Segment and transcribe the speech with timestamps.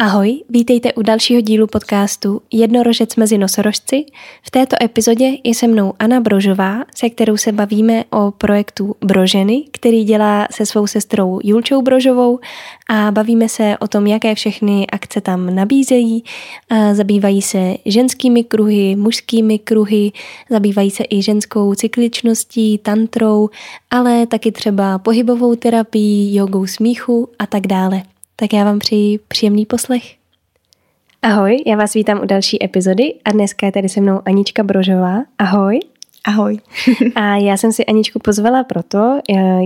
[0.00, 4.04] Ahoj, vítejte u dalšího dílu podcastu Jednorožec mezi nosorožci.
[4.42, 9.64] V této epizodě je se mnou Anna Brožová, se kterou se bavíme o projektu Broženy,
[9.70, 12.38] který dělá se svou sestrou Julčou Brožovou
[12.90, 16.24] a bavíme se o tom, jaké všechny akce tam nabízejí.
[16.92, 20.12] Zabývají se ženskými kruhy, mužskými kruhy,
[20.50, 23.48] zabývají se i ženskou cykličností, tantrou,
[23.90, 28.02] ale taky třeba pohybovou terapii, jogou smíchu a tak dále
[28.40, 30.02] tak já vám přeji příjemný poslech.
[31.22, 35.24] Ahoj, já vás vítám u další epizody a dneska je tady se mnou Anička Brožová.
[35.38, 35.80] Ahoj.
[36.28, 36.58] Ahoj.
[37.14, 39.20] a já jsem si Aničku pozvala proto,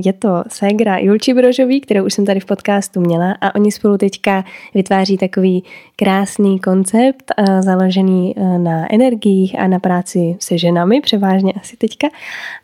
[0.05, 3.99] je to ségra Julči Brožový, kterou už jsem tady v podcastu měla a oni spolu
[3.99, 4.45] teďka
[4.75, 5.65] vytváří takový
[5.97, 12.09] krásný koncept eh, založený eh, na energiích a na práci se ženami, převážně asi teďka.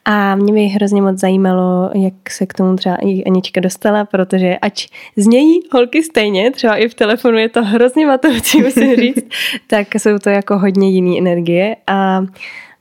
[0.05, 4.59] A mě by hrozně moc zajímalo, jak se k tomu třeba i Anička dostala, protože
[4.59, 9.25] ač znějí holky stejně, třeba i v telefonu je to hrozně matoucí, musím říct,
[9.67, 12.23] tak jsou to jako hodně jiný energie a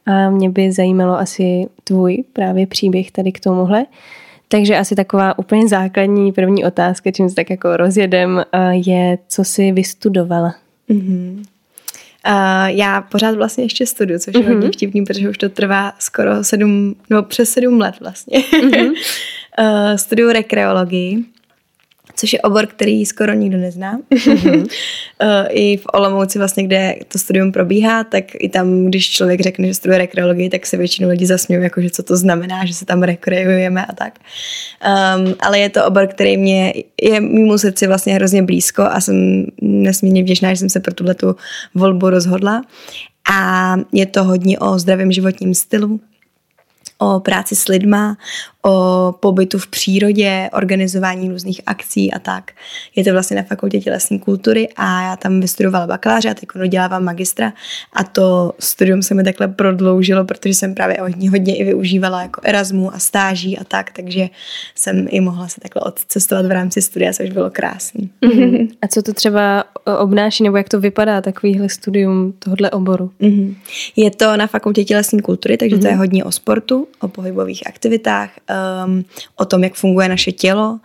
[0.07, 3.85] a mě by zajímalo asi tvůj právě příběh tady k tomuhle.
[4.47, 9.71] Takže asi taková úplně základní první otázka, čím se tak jako rozjedem, je, co jsi
[9.71, 10.55] vystudovala?
[10.89, 11.43] Mm-hmm.
[12.27, 14.53] Uh, já pořád vlastně ještě studuju, což je mm-hmm.
[14.53, 18.39] hodně vtipný, protože už to trvá skoro sedm, no přes sedm let vlastně.
[18.39, 18.89] Mm-hmm.
[18.89, 21.25] uh, studuju rekreologii
[22.17, 23.99] což je obor, který skoro nikdo nezná.
[24.11, 24.67] Mm-hmm.
[25.49, 29.73] I v Olomouci vlastně, kde to studium probíhá, tak i tam, když člověk řekne, že
[29.73, 33.03] studuje rekreologii, tak se většinou lidi zasmějí, jako že co to znamená, že se tam
[33.03, 34.19] rekreujeme a tak.
[35.17, 39.45] Um, ale je to obor, který mě je mimo srdci vlastně hrozně blízko a jsem
[39.61, 41.35] nesmírně vděčná, že jsem se pro tuhle tu
[41.75, 42.61] volbu rozhodla.
[43.31, 45.99] A je to hodně o zdravém životním stylu,
[46.97, 48.17] o práci s lidma,
[48.67, 52.51] o pobytu v přírodě, organizování různých akcí a tak.
[52.95, 57.03] Je to vlastně na fakultě tělesné kultury a já tam vystudovala bakaláře a teď dodělávám
[57.03, 57.53] magistra
[57.93, 62.41] a to studium se mi takhle prodloužilo, protože jsem právě hodně, hodně i využívala jako
[62.43, 64.29] Erasmu a stáží a tak, takže
[64.75, 68.09] jsem i mohla se takhle odcestovat v rámci studia, což bylo krásný.
[68.21, 68.69] Mm-hmm.
[68.81, 69.63] A co to třeba
[69.99, 73.11] obnáší, nebo jak to vypadá takovýhle studium tohohle oboru?
[73.21, 73.55] Mm-hmm.
[73.95, 75.81] Je to na fakultě tělesné kultury, takže mm-hmm.
[75.81, 78.29] to je hodně o sportu, o pohybových aktivitách,
[78.85, 80.79] um, o tom, jak funguje naše tělo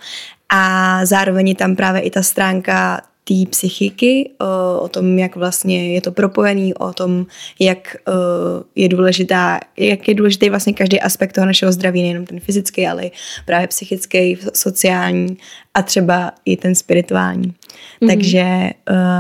[0.48, 5.94] a zároveň je tam právě i ta stránka té psychiky, o, o tom, jak vlastně
[5.94, 7.26] je to propojený, o tom,
[7.58, 7.96] jak
[8.74, 13.10] je důležitá, jak je důležitý vlastně každý aspekt toho našeho zdraví, nejenom ten fyzický, ale
[13.46, 15.36] právě psychický, sociální
[15.74, 17.48] a třeba i ten spirituální.
[17.48, 18.08] Mm-hmm.
[18.08, 18.70] Takže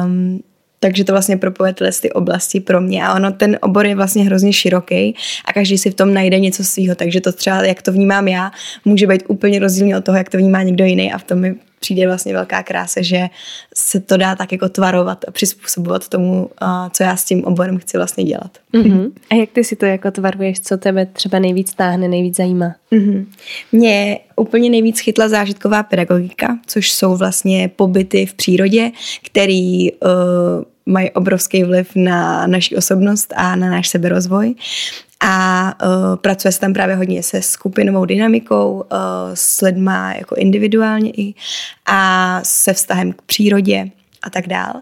[0.04, 0.42] um,
[0.82, 4.24] takže to vlastně propoje tyhle ty oblasti pro mě a ono ten obor je vlastně
[4.24, 7.92] hrozně široký a každý si v tom najde něco svého, takže to třeba, jak to
[7.92, 8.50] vnímám já,
[8.84, 11.54] může být úplně rozdílně od toho, jak to vnímá někdo jiný a v tom mi
[11.80, 13.28] přijde vlastně velká krása, že
[13.74, 16.50] se to dá tak jako tvarovat a přizpůsobovat tomu,
[16.92, 18.58] co já s tím oborem chci vlastně dělat.
[18.74, 19.10] Mm-hmm.
[19.30, 22.74] A jak ty si to jako tvaruješ, co tebe třeba nejvíc táhne, nejvíc zajímá?
[22.92, 23.26] Mm-hmm.
[23.72, 28.90] Mě úplně nejvíc chytla zážitková pedagogika, což jsou vlastně pobyty v přírodě,
[29.24, 29.98] který uh,
[30.86, 34.54] mají obrovský vliv na naši osobnost a na náš seberozvoj.
[35.24, 38.98] A uh, pracuje se tam právě hodně se skupinovou dynamikou, uh,
[39.34, 41.34] s lidma jako individuálně i
[41.86, 43.90] a se vztahem k přírodě
[44.22, 44.72] a tak dál.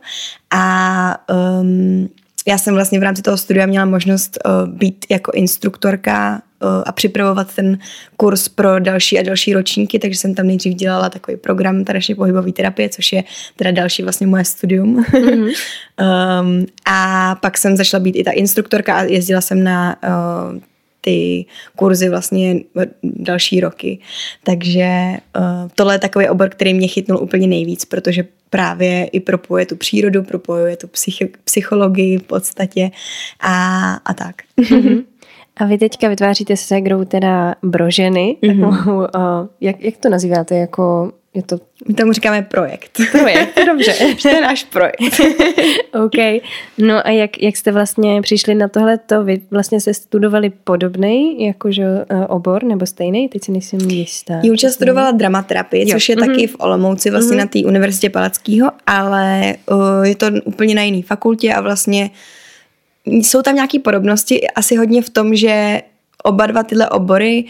[0.50, 1.16] A
[1.60, 2.09] um,
[2.49, 6.43] já jsem vlastně v rámci toho studia měla možnost uh, být jako instruktorka
[6.84, 7.78] a připravovat ten
[8.16, 12.53] kurz pro další a další ročníky, takže jsem tam nejdřív dělala takový program taneční pohybové
[12.53, 13.25] terapie, což je
[13.56, 15.04] teda další vlastně moje studium.
[15.04, 15.53] Mm-hmm.
[16.41, 20.59] um, a pak jsem začala být i ta instruktorka a jezdila jsem na uh,
[21.00, 22.56] ty kurzy vlastně
[23.03, 23.98] další roky.
[24.44, 29.66] Takže uh, tohle je takový obor, který mě chytnul úplně nejvíc, protože právě i propojuje
[29.66, 32.91] tu přírodu, propojuje tu psychi- psychologii v podstatě
[33.41, 34.37] a, a tak.
[34.59, 35.04] Mm-hmm.
[35.60, 38.37] A vy teďka vytváříte se segrou teda broženy.
[38.43, 38.88] Mm-hmm.
[38.97, 40.56] uh, jak, jak to nazýváte?
[40.56, 41.59] Jako je to...
[41.88, 43.00] My tomu říkáme projekt.
[43.12, 43.94] Projekt, dobře.
[44.22, 45.21] to je náš projekt.
[46.04, 46.42] OK.
[46.78, 48.98] No a jak, jak jste vlastně přišli na tohle?
[48.98, 53.28] To vy vlastně se studovali podobný jakože uh, obor nebo stejný?
[53.28, 54.41] Teď si nejsem jistá.
[54.42, 55.95] Julča studovala dramaterapii, jo.
[55.95, 56.27] což je mm-hmm.
[56.27, 57.41] taky v Olomouci, vlastně mm-hmm.
[57.41, 62.10] na té univerzitě Palackého, ale uh, je to úplně na jiné fakultě a vlastně
[63.07, 65.83] jsou tam nějaké podobnosti asi hodně v tom, že
[66.23, 67.45] oba dva tyhle obory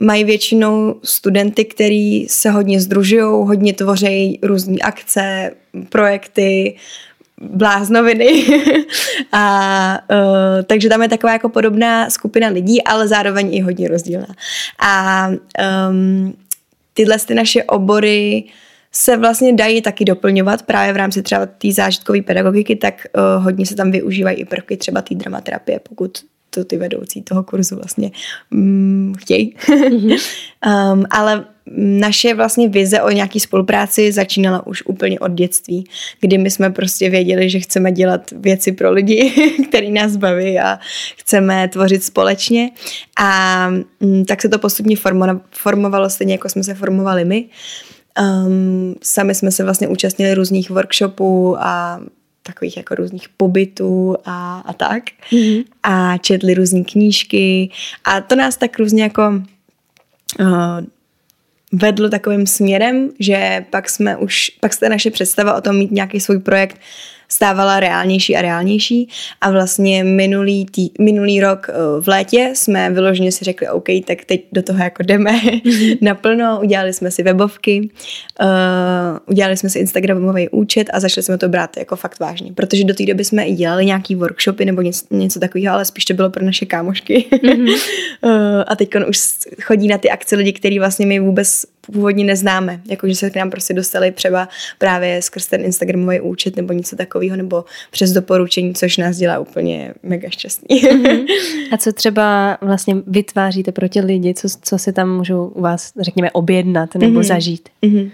[0.00, 5.50] mají většinou studenty, který se hodně združují, hodně tvoří různé akce,
[5.88, 6.76] projekty,
[7.40, 8.46] bláznoviny.
[9.32, 14.34] a uh, takže tam je taková jako podobná skupina lidí, ale zároveň i hodně rozdílná.
[14.78, 15.28] A
[15.88, 16.36] um,
[16.94, 18.44] tyhle ty naše obory
[18.96, 23.66] se vlastně dají taky doplňovat právě v rámci třeba té zážitkové pedagogiky, tak uh, hodně
[23.66, 26.18] se tam využívají i prvky třeba té dramaterapie, pokud
[26.50, 28.10] to ty vedoucí toho kurzu vlastně
[28.50, 29.56] mm, chtějí.
[29.68, 30.18] Mm-hmm.
[30.92, 31.44] um, ale
[31.76, 35.84] naše vlastně vize o nějaký spolupráci začínala už úplně od dětství,
[36.20, 39.32] kdy my jsme prostě věděli, že chceme dělat věci pro lidi,
[39.68, 40.78] který nás baví a
[41.16, 42.70] chceme tvořit společně
[43.20, 43.70] a
[44.00, 44.96] mm, tak se to postupně
[45.50, 47.48] formovalo stejně, jako jsme se formovali my.
[48.20, 52.00] Um, sami jsme se vlastně účastnili různých workshopů a
[52.42, 55.02] takových jako různých pobytů a, a tak.
[55.32, 55.64] Mm-hmm.
[55.82, 57.70] A četli různé knížky
[58.04, 59.42] a to nás tak různě jako
[60.40, 60.80] uh,
[61.72, 66.20] vedlo takovým směrem, že pak jsme už, pak se naše představa o tom mít nějaký
[66.20, 66.80] svůj projekt
[67.28, 69.08] stávala reálnější a reálnější
[69.40, 74.24] a vlastně minulý, tý, minulý rok eh, v létě jsme vyloženě si řekli, OK, tak
[74.24, 75.98] teď do toho jako jdeme mm-hmm.
[76.00, 77.90] naplno, udělali jsme si webovky,
[78.40, 78.46] uh,
[79.26, 82.94] udělali jsme si Instagramový účet a začali jsme to brát jako fakt vážně, protože do
[82.94, 86.30] té doby jsme i dělali nějaký workshopy nebo něco, něco takového, ale spíš to bylo
[86.30, 87.24] pro naše kámošky.
[87.32, 87.74] Mm-hmm.
[88.22, 89.18] uh, a teď už
[89.62, 93.50] chodí na ty akce lidi, který vlastně my vůbec původně neznáme, jakože se k nám
[93.50, 94.48] prostě dostali třeba
[94.78, 99.94] právě skrz ten Instagramový účet nebo něco takového, nebo přes doporučení, což nás dělá úplně
[100.02, 100.82] mega šťastný.
[100.82, 101.26] Mm-hmm.
[101.72, 105.92] A co třeba vlastně vytváříte pro ty lidi, co, co si tam můžou u vás,
[106.00, 107.26] řekněme, objednat nebo mm-hmm.
[107.26, 107.68] zažít?
[107.82, 108.10] Mm-hmm.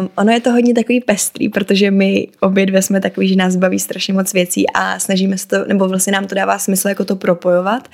[0.00, 3.56] Um, ono je to hodně takový pestrý, protože my obě dvě jsme takový, že nás
[3.56, 7.04] baví strašně moc věcí a snažíme se to, nebo vlastně nám to dává smysl jako
[7.04, 7.88] to propojovat.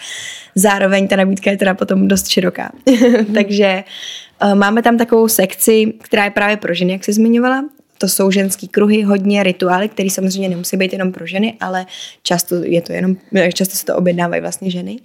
[0.54, 2.72] Zároveň ta nabídka je teda potom dost široká.
[2.86, 3.24] Mm-hmm.
[3.34, 7.64] Takže uh, máme tam takovou sekci, která je právě pro ženy, jak jsi zmiňovala.
[7.98, 11.86] To jsou ženský kruhy, hodně rituály, které samozřejmě nemusí být jenom pro ženy, ale
[12.22, 13.16] často je to jenom,
[13.54, 14.98] často se to objednávají vlastně ženy.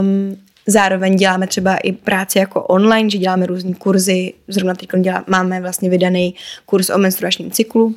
[0.00, 0.36] Um,
[0.68, 4.32] Zároveň děláme třeba i práci jako online, že děláme různé kurzy.
[4.48, 4.88] Zrovna teď
[5.26, 6.34] máme vlastně vydaný
[6.66, 7.94] kurz o menstruačním cyklu,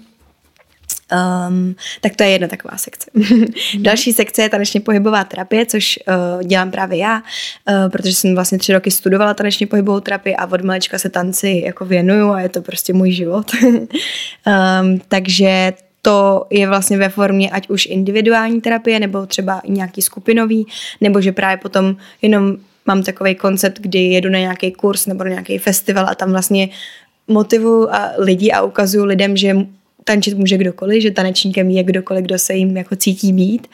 [1.12, 3.12] Um, tak to je jedna taková sekce.
[3.80, 8.58] Další sekce je tanečně pohybová terapie, což uh, dělám právě já, uh, protože jsem vlastně
[8.58, 12.50] tři roky studovala tanečně pohybovou terapii a od malečka se tanci jako věnuju a je
[12.50, 13.52] to prostě můj život.
[13.64, 20.68] um, takže to je vlastně ve formě ať už individuální terapie, nebo třeba nějaký skupinový,
[21.02, 22.56] nebo že právě potom jenom
[22.86, 26.70] mám takový koncept, kdy jedu na nějaký kurz nebo na nějaký festival a tam vlastně
[27.28, 29.56] motivuju a lidi a ukazuju lidem, že
[30.10, 33.68] tančit může kdokoliv, že tanečníkem je kdokoliv, kdo se jim jako cítí být.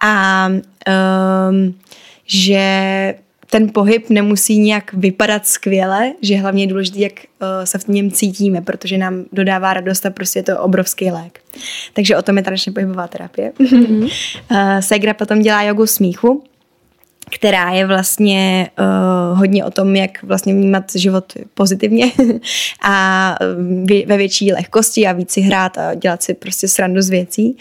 [0.00, 1.74] A um,
[2.26, 2.64] že
[3.50, 8.10] ten pohyb nemusí nějak vypadat skvěle, že hlavně je důležité, jak uh, se v něm
[8.10, 11.40] cítíme, protože nám dodává radost a prostě je to obrovský lék.
[11.92, 13.52] Takže o tom je tanečně pohybová terapie.
[13.60, 14.10] Mm-hmm.
[14.80, 16.42] Segra potom dělá jogu smíchu,
[17.34, 22.12] která je vlastně uh, hodně o tom, jak vlastně vnímat život pozitivně
[22.82, 23.36] a
[23.84, 27.56] vě, ve větší lehkosti a víc si hrát a dělat si prostě srandu z věcí.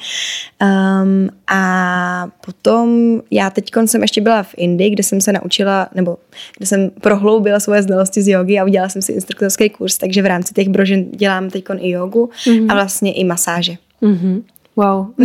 [0.62, 6.18] Um, a potom já teď jsem ještě byla v Indii, kde jsem se naučila, nebo
[6.57, 10.25] kde jsem prohloubila svoje znalosti z jogy a udělala jsem si instruktorský kurz, takže v
[10.25, 12.65] rámci těch brožen dělám teď i jogu mm-hmm.
[12.69, 13.74] a vlastně i masáže.
[14.01, 14.42] Mm-hmm.
[14.75, 15.06] Wow,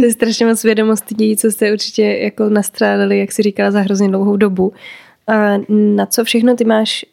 [0.00, 4.08] to je strašně moc vědomostí, co jste určitě jako nastrádali, jak si říkala, za hrozně
[4.08, 4.72] dlouhou dobu.
[5.26, 7.04] A na co všechno ty máš,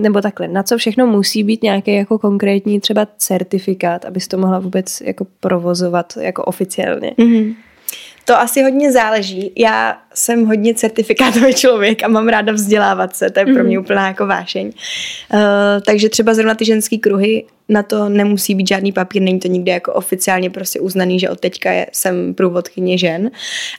[0.00, 4.58] nebo takhle, na co všechno musí být nějaký jako konkrétní třeba certifikát, abys to mohla
[4.58, 7.12] vůbec jako provozovat jako oficiálně?
[7.18, 7.54] Mm-hmm.
[8.28, 9.52] To asi hodně záleží.
[9.56, 13.84] Já jsem hodně certifikátový člověk a mám ráda vzdělávat se, to je pro mě mm.
[13.84, 14.66] úplná jako vášeň.
[14.66, 15.40] Uh,
[15.86, 19.72] takže třeba zrovna ty ženské kruhy, na to nemusí být žádný papír, není to nikde
[19.72, 23.30] jako oficiálně prostě uznaný, že od teďka je, jsem průvodkyně žen,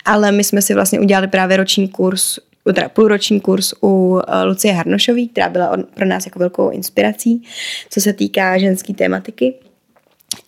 [0.06, 2.40] ale my jsme si vlastně udělali právě roční kurz
[2.74, 7.44] teda půlroční kurz u uh, Lucie Harnošové, která byla pro nás jako velkou inspirací,
[7.90, 9.54] co se týká ženské tématiky.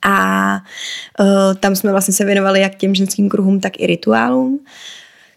[0.01, 0.55] A
[1.19, 4.59] uh, tam jsme vlastně se věnovali jak těm ženským kruhům, tak i rituálům.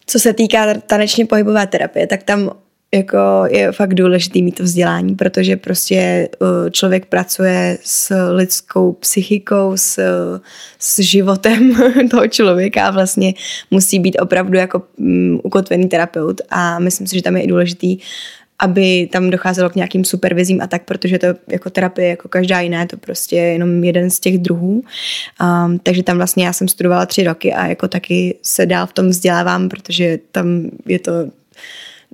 [0.07, 2.51] Co se týká tanečně pohybové terapie, tak tam
[2.95, 3.19] jako
[3.51, 10.01] je fakt důležitý mít to vzdělání, protože prostě uh, člověk pracuje s lidskou psychikou, s,
[10.79, 11.75] s životem
[12.11, 13.35] toho člověka a vlastně
[13.71, 17.99] musí být opravdu jako um, ukotvený terapeut a myslím si, že tam je i důležitý
[18.63, 22.81] aby tam docházelo k nějakým supervizím a tak, protože to jako terapie, jako každá jiná,
[22.81, 24.83] je to prostě jenom jeden z těch druhů.
[25.43, 28.93] Um, takže tam vlastně já jsem studovala tři roky a jako taky se dál v
[28.93, 31.13] tom vzdělávám, protože tam je to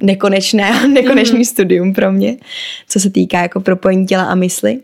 [0.02, 1.44] nekonečné nekonečný mm.
[1.44, 2.36] studium pro mě,
[2.88, 4.80] co se týká jako propojení těla a mysli.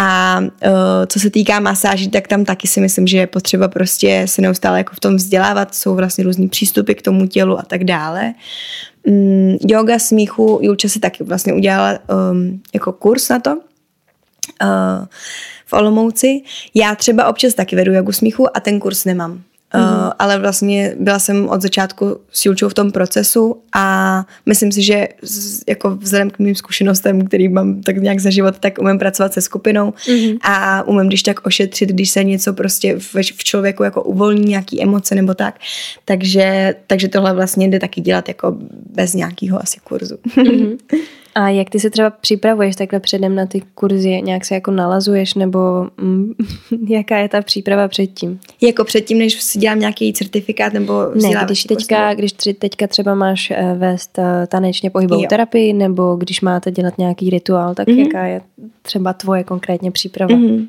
[0.00, 0.70] A uh,
[1.06, 4.78] co se týká masáží, tak tam taky si myslím, že je potřeba prostě se neustále
[4.78, 8.34] jako v tom vzdělávat, jsou vlastně různý přístupy k tomu tělu a tak dále.
[9.08, 11.98] Um, yoga smíchu, Julča si taky vlastně udělala
[12.30, 13.60] um, jako kurz na to,
[15.66, 16.42] v Olomouci.
[16.74, 19.42] Já třeba občas taky vedu jogu smíchu a ten kurz nemám.
[19.74, 20.06] Mm-hmm.
[20.06, 24.82] Uh, ale vlastně byla jsem od začátku s Julčou v tom procesu a myslím si,
[24.82, 28.98] že z, jako vzhledem k mým zkušenostem, který mám tak nějak za život, tak umím
[28.98, 30.38] pracovat se skupinou mm-hmm.
[30.42, 34.82] a umím když tak ošetřit, když se něco prostě v, v člověku jako uvolní nějaký
[34.82, 35.58] emoce nebo tak.
[36.04, 38.56] Takže, takže tohle vlastně jde taky dělat jako
[38.94, 40.16] bez nějakého asi kurzu.
[40.36, 40.78] Mm-hmm.
[41.38, 44.22] A jak ty se třeba připravuješ takhle předem na ty kurzy?
[44.22, 46.32] Nějak se jako nalazuješ nebo mm,
[46.88, 48.40] jaká je ta příprava předtím?
[48.60, 53.50] Jako předtím, než si dělám nějaký certifikát nebo Ne, když teďka, když teďka třeba máš
[53.50, 55.28] eh, vést eh, tanečně pohybovou jo.
[55.28, 57.98] terapii nebo když máte dělat nějaký rituál, tak mm-hmm.
[57.98, 58.40] jaká je
[58.82, 60.34] třeba tvoje konkrétně příprava?
[60.34, 60.66] Mm-hmm.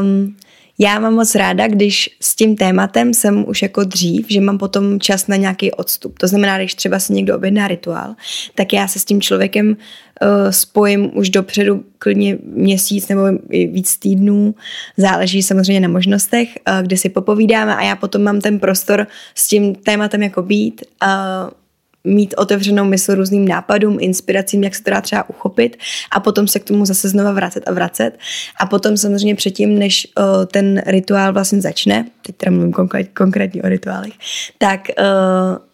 [0.00, 0.36] Um,
[0.82, 5.00] já mám moc ráda, když s tím tématem jsem už jako dřív, že mám potom
[5.00, 6.18] čas na nějaký odstup.
[6.18, 8.14] To znamená, když třeba si někdo objedná rituál,
[8.54, 9.76] tak já se s tím člověkem uh,
[10.50, 14.54] spojím už dopředu klidně měsíc nebo víc týdnů.
[14.96, 19.48] Záleží samozřejmě na možnostech, uh, kde si popovídáme a já potom mám ten prostor s
[19.48, 20.82] tím tématem jako být.
[21.02, 21.50] Uh,
[22.04, 25.76] mít otevřenou mysl různým nápadům, inspiracím, jak se to dá třeba uchopit
[26.12, 28.18] a potom se k tomu zase znova vracet a vracet.
[28.60, 33.62] A potom samozřejmě předtím, než uh, ten rituál vlastně začne, teď teda mluvím konkrét, konkrétně
[33.62, 34.12] o rituálech,
[34.58, 35.04] tak uh,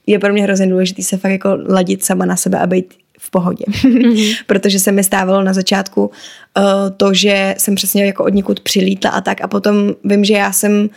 [0.06, 3.30] je pro mě hrozně důležité se fakt jako ladit sama na sebe a být v
[3.30, 3.64] pohodě.
[3.68, 4.37] Mm-hmm.
[4.47, 6.64] Protože se mi stávalo na začátku uh,
[6.97, 10.52] to, že jsem přesně jako od někud přilítla a tak a potom vím, že já
[10.52, 10.88] jsem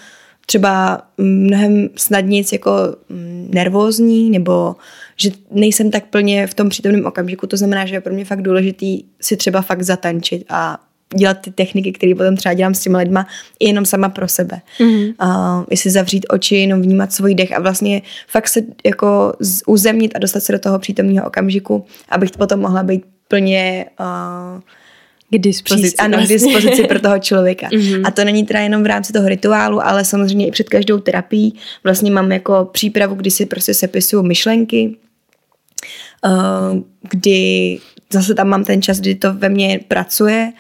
[0.50, 2.72] třeba mnohem snadnic jako
[3.10, 4.76] mm, nervózní nebo
[5.22, 7.48] že nejsem tak plně v tom přítomném okamžiku.
[7.48, 10.80] To znamená, že je pro mě fakt důležitý si třeba fakt zatančit a
[11.16, 13.28] dělat ty techniky, které potom třeba dělám s těmi lidma,
[13.60, 14.62] jenom sama pro sebe.
[14.80, 15.14] Mm-hmm.
[15.24, 19.34] Uh, jestli zavřít oči, jenom vnímat svůj dech a vlastně fakt se jako
[19.68, 24.62] uzemnit a dostat se do toho přítomného okamžiku, abych potom mohla být plně uh,
[25.30, 25.96] k dispozici.
[25.98, 26.38] Ano, vlastně.
[26.38, 27.68] k dispozici pro toho člověka.
[27.68, 28.02] Mm-hmm.
[28.08, 31.54] A to není teda jenom v rámci toho rituálu, ale samozřejmě i před každou terapií
[31.84, 34.96] vlastně mám jako přípravu, kdy si prostě sepisuju myšlenky,
[37.10, 37.80] kdy
[38.14, 40.54] zase tam mám ten čas, kdy to ve mně pracuje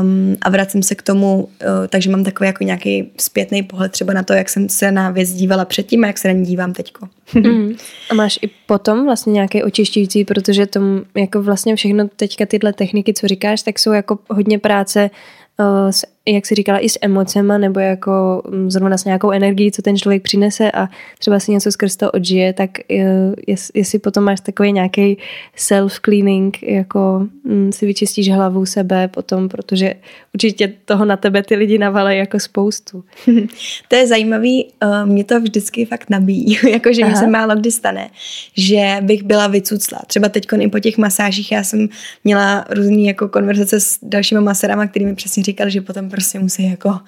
[0.00, 1.48] um, a vracím se k tomu, uh,
[1.88, 5.32] takže mám takový jako nějaký zpětný pohled třeba na to, jak jsem se na věc
[5.32, 7.08] dívala předtím a jak se na ní dívám teďko.
[7.34, 7.72] Mm.
[8.10, 13.14] A máš i potom vlastně nějaký očišťující, protože tom jako vlastně všechno teďka tyhle techniky,
[13.14, 15.10] co říkáš, tak jsou jako hodně práce
[15.58, 19.72] uh, s jak si říkala, i s emocema, nebo jako mm, zrovna s nějakou energií,
[19.72, 23.34] co ten člověk přinese a třeba si něco skrz to odžije, tak eh,
[23.74, 25.18] jestli potom máš takový nějaký
[25.56, 29.94] self-cleaning, jako mm, si vyčistíš hlavu sebe potom, protože
[30.34, 33.04] určitě toho na tebe ty lidi navalají jako spoustu.
[33.88, 38.10] to je zajímavý, eh, mě to vždycky fakt nabíjí, jakože mi se málo kdy stane,
[38.56, 39.98] že bych byla vycucla.
[40.06, 41.88] Třeba teď i po těch masážích já jsem
[42.24, 46.98] měla různé jako konverzace s dalšíma maserama, kterými přesně říkali, že potom prostě musí jako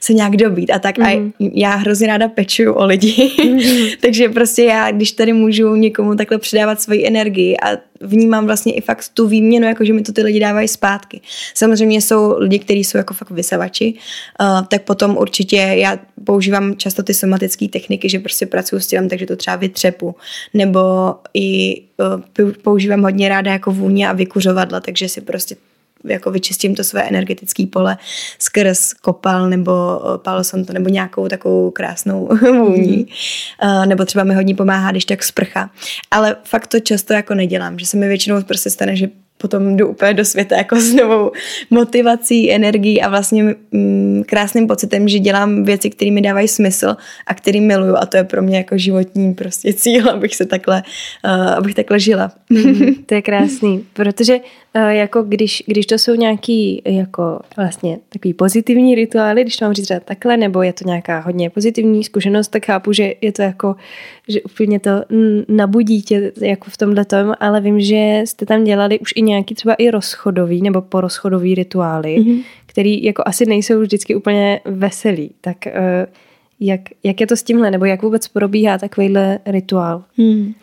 [0.00, 0.98] se nějak dobít a tak.
[0.98, 1.32] Mm-hmm.
[1.32, 1.50] A mhm.
[1.54, 3.12] já hrozně ráda pečuju o lidi.
[3.12, 3.96] Mm-hmm.
[4.00, 8.80] Takže prostě já, když tady můžu někomu takhle předávat svoji energii a vnímám vlastně i
[8.80, 11.20] fakt tu výměnu, jako že mi to ty lidi dávají zpátky.
[11.54, 13.94] Samozřejmě jsou lidi, kteří jsou jako fakt vysavači,
[14.40, 19.08] uh, tak potom určitě já používám často ty somatické techniky, že prostě pracuji s tělem,
[19.08, 20.14] takže to třeba vytřepu,
[20.54, 20.80] nebo
[21.34, 21.80] i
[22.40, 25.56] uh, používám hodně ráda jako vůně a vykuřovadla, takže si prostě
[26.04, 27.96] jako vyčistím to své energetické pole
[28.38, 29.72] skrz kopal nebo
[30.14, 33.06] eh, palo santo nebo nějakou takovou krásnou vůní.
[33.62, 33.70] Mm.
[33.70, 35.70] Uh, nebo třeba mi hodně pomáhá, když tak sprcha.
[36.10, 39.08] Ale fakt to často jako nedělám, že se mi většinou prostě stane, že
[39.38, 41.32] potom jdu úplně do světa jako s novou
[41.70, 46.96] motivací, energií a vlastně mm, krásným pocitem, že dělám věci, které mi dávají smysl
[47.26, 50.82] a který miluju a to je pro mě jako životní prostě cíl, abych se takhle,
[51.24, 52.32] uh, abych takhle žila.
[52.54, 58.34] Mm, to je krásný, protože uh, jako když, když to jsou nějaký jako vlastně takový
[58.34, 62.66] pozitivní rituály, když to mám říct takhle, nebo je to nějaká hodně pozitivní zkušenost, tak
[62.66, 63.76] chápu, že je to jako,
[64.28, 64.90] že úplně to
[65.48, 69.54] nabudí tě jako v tomhle tom, ale vím, že jste tam dělali už i nějaký
[69.54, 72.42] třeba i rozchodový nebo porozchodový rituály, mm-hmm.
[72.66, 75.30] který jako asi nejsou vždycky úplně veselý.
[75.40, 76.12] Tak uh,
[76.60, 80.04] jak, jak je to s tímhle, nebo jak vůbec probíhá takovýhle rituál?
[80.18, 80.54] Hmm.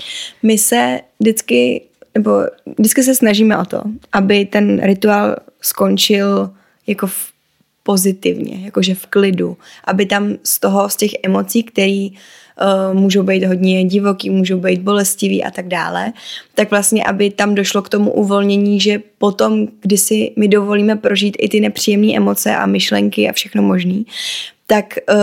[0.43, 1.81] My se vždycky,
[2.15, 2.31] nebo
[2.77, 3.81] vždycky se snažíme o to,
[4.11, 6.49] aby ten rituál skončil
[6.87, 7.31] jako v
[7.83, 13.43] pozitivně, jakože v klidu, aby tam z toho, z těch emocí, které uh, můžou být
[13.43, 16.13] hodně divoký, můžou být bolestivý a tak dále,
[16.55, 21.37] tak vlastně, aby tam došlo k tomu uvolnění, že potom, kdy si my dovolíme prožít
[21.39, 24.05] i ty nepříjemné emoce a myšlenky a všechno možný,
[24.71, 25.17] tak uh,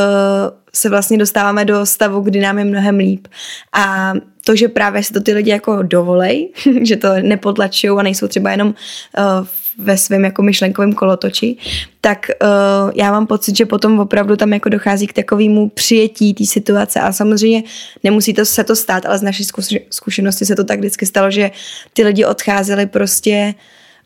[0.75, 3.29] se vlastně dostáváme do stavu, kdy nám je mnohem líp.
[3.73, 4.13] A
[4.45, 6.49] to, že právě si to ty lidi jako dovolej,
[6.83, 9.47] že to nepotlačují a nejsou třeba jenom uh,
[9.79, 11.57] ve svém jako myšlenkovém kolotoči,
[12.01, 16.45] tak uh, já mám pocit, že potom opravdu tam jako dochází k takovému přijetí té
[16.47, 17.63] situace a samozřejmě
[18.05, 19.45] nemusí to se to stát, ale z naší
[19.91, 21.51] zkušenosti se to tak vždycky stalo, že
[21.93, 23.55] ty lidi odcházeli prostě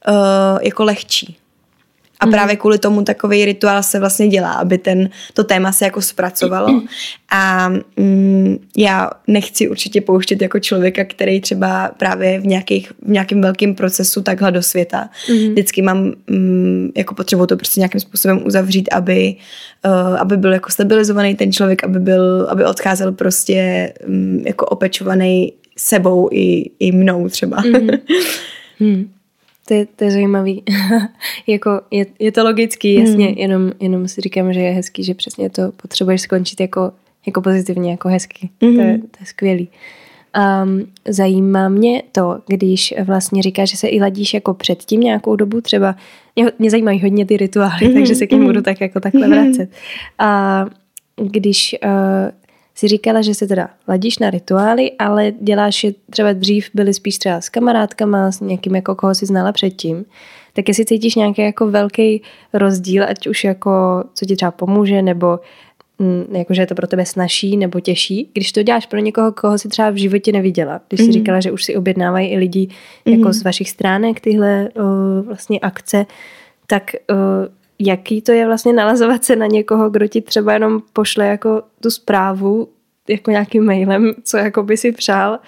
[0.09, 1.42] uh, jako lehčí.
[2.23, 2.33] A mm.
[2.33, 6.83] právě kvůli tomu takový rituál se vlastně dělá, aby ten, to téma se jako zpracovalo.
[7.33, 13.41] A mm, já nechci určitě pouštět jako člověka, který třeba právě v, nějakých, v nějakém
[13.41, 15.09] velkém procesu takhle do světa.
[15.31, 15.51] Mm.
[15.51, 19.37] Vždycky mám mm, jako potřebu to prostě nějakým způsobem uzavřít, aby,
[19.85, 25.53] uh, aby byl jako stabilizovaný ten člověk, aby byl, aby odcházel prostě um, jako opečovaný
[25.77, 27.63] sebou i, i mnou třeba.
[27.67, 27.89] Mm.
[28.79, 29.11] hmm.
[29.73, 30.63] To je, to je zajímavý.
[31.47, 33.39] jako je, je to logický, jasně, hmm.
[33.39, 36.93] jenom, jenom si říkám, že je hezký, že přesně to potřebuješ skončit jako,
[37.27, 38.51] jako pozitivně, jako hezky.
[38.63, 38.75] Hmm.
[38.75, 39.69] To, je, to je skvělý.
[40.65, 45.61] Um, zajímá mě to, když vlastně říkáš, že se i ladíš jako předtím nějakou dobu,
[45.61, 45.97] třeba
[46.37, 49.29] mě, mě zajímají hodně ty rituály, mm takže se k ním budu tak jako takhle
[49.29, 49.71] vracet.
[50.19, 50.65] A
[51.17, 51.91] když uh,
[52.83, 57.19] si říkala, že se teda ladíš na rituály, ale děláš je třeba dřív, byly spíš
[57.19, 60.05] třeba s kamarádkama, s někým, jako koho si znala předtím,
[60.53, 62.23] tak jestli cítíš nějaký jako velký
[62.53, 63.71] rozdíl, ať už jako,
[64.15, 65.41] co ti třeba pomůže, nebo
[65.99, 69.59] mm, jakože je to pro tebe snaží nebo těžší, když to děláš pro někoho, koho
[69.59, 70.81] si třeba v životě neviděla.
[70.89, 71.07] Když mm-hmm.
[71.07, 72.69] si říkala, že už si objednávají i lidi
[73.05, 73.33] jako mm-hmm.
[73.33, 76.07] z vašich stránek tyhle o, vlastně akce,
[76.67, 77.15] tak o,
[77.79, 81.91] jaký to je vlastně nalazovat se na někoho, kdo ti třeba jenom pošle jako tu
[81.91, 82.69] zprávu
[83.09, 85.39] jako nějakým mailem, co jako by si přál,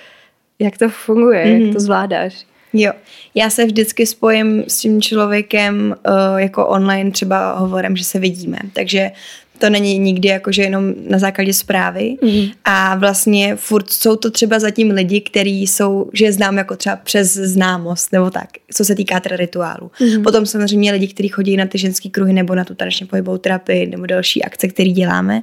[0.59, 1.53] jak to funguje, mm-hmm.
[1.53, 1.81] jak to mhm.
[1.81, 2.47] zvládáš.
[2.77, 2.93] Jo,
[3.35, 8.59] já se vždycky spojím s tím člověkem uh, jako online třeba hovorem, že se vidíme,
[8.73, 9.11] takže
[9.59, 12.47] to není nikdy jakože jenom na základě zprávy mm.
[12.65, 16.97] a vlastně furt jsou to třeba zatím lidi, kteří jsou, že je znám jako třeba
[16.97, 19.91] přes známost nebo tak, co se týká teda rituálu.
[20.01, 20.23] Mm.
[20.23, 23.87] Potom samozřejmě lidi, kteří chodí na ty ženské kruhy nebo na tu tanečně pohybovou terapii
[23.87, 25.43] nebo další akce, které děláme,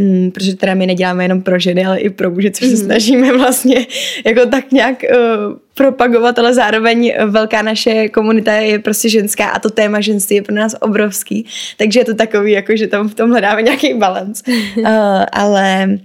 [0.00, 2.76] Mm, protože teda my neděláme jenom pro ženy, ale i pro muže, což mm.
[2.76, 2.84] se mhm.
[2.84, 3.86] snažíme vlastně
[4.26, 9.70] jako tak nějak uh, propagovat, ale zároveň velká naše komunita je prostě ženská a to
[9.70, 13.30] téma ženství je pro nás obrovský, takže je to takový, jako že tam v tom
[13.30, 14.42] hledáme nějaký balans.
[14.76, 14.84] uh,
[15.32, 15.98] ale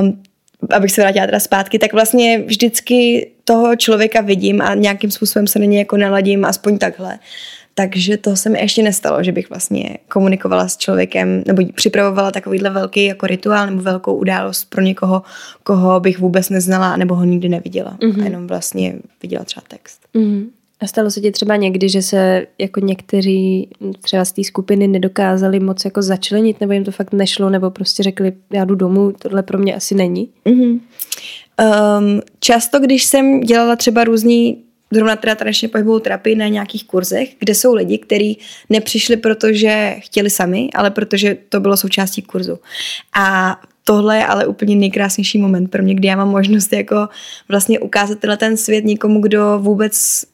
[0.00, 0.22] um,
[0.70, 5.58] abych se vrátila teda zpátky, tak vlastně vždycky toho člověka vidím a nějakým způsobem se
[5.58, 7.18] na něj jako naladím, aspoň takhle.
[7.78, 12.70] Takže to se mi ještě nestalo, že bych vlastně komunikovala s člověkem nebo připravovala takovýhle
[12.70, 15.22] velký jako rituál nebo velkou událost pro někoho,
[15.62, 17.96] koho bych vůbec neznala nebo ho nikdy neviděla.
[18.00, 18.22] Mm-hmm.
[18.22, 20.00] A jenom vlastně viděla třeba text.
[20.14, 20.46] Mm-hmm.
[20.80, 23.68] A stalo se ti třeba někdy, že se jako někteří
[24.02, 28.02] třeba z té skupiny nedokázali moc jako začlenit, nebo jim to fakt nešlo, nebo prostě
[28.02, 30.28] řekli, já jdu domů, tohle pro mě asi není?
[30.46, 30.80] Mm-hmm.
[31.98, 37.28] Um, často, když jsem dělala třeba různý zrovna teda tradičně pohybovou terapii na nějakých kurzech,
[37.38, 38.38] kde jsou lidi, kteří
[38.70, 42.58] nepřišli, protože chtěli sami, ale protože to bylo součástí kurzu.
[43.18, 47.08] A tohle je ale úplně nejkrásnější moment pro mě, kdy já mám možnost jako
[47.48, 50.24] vlastně ukázat ten svět někomu, kdo vůbec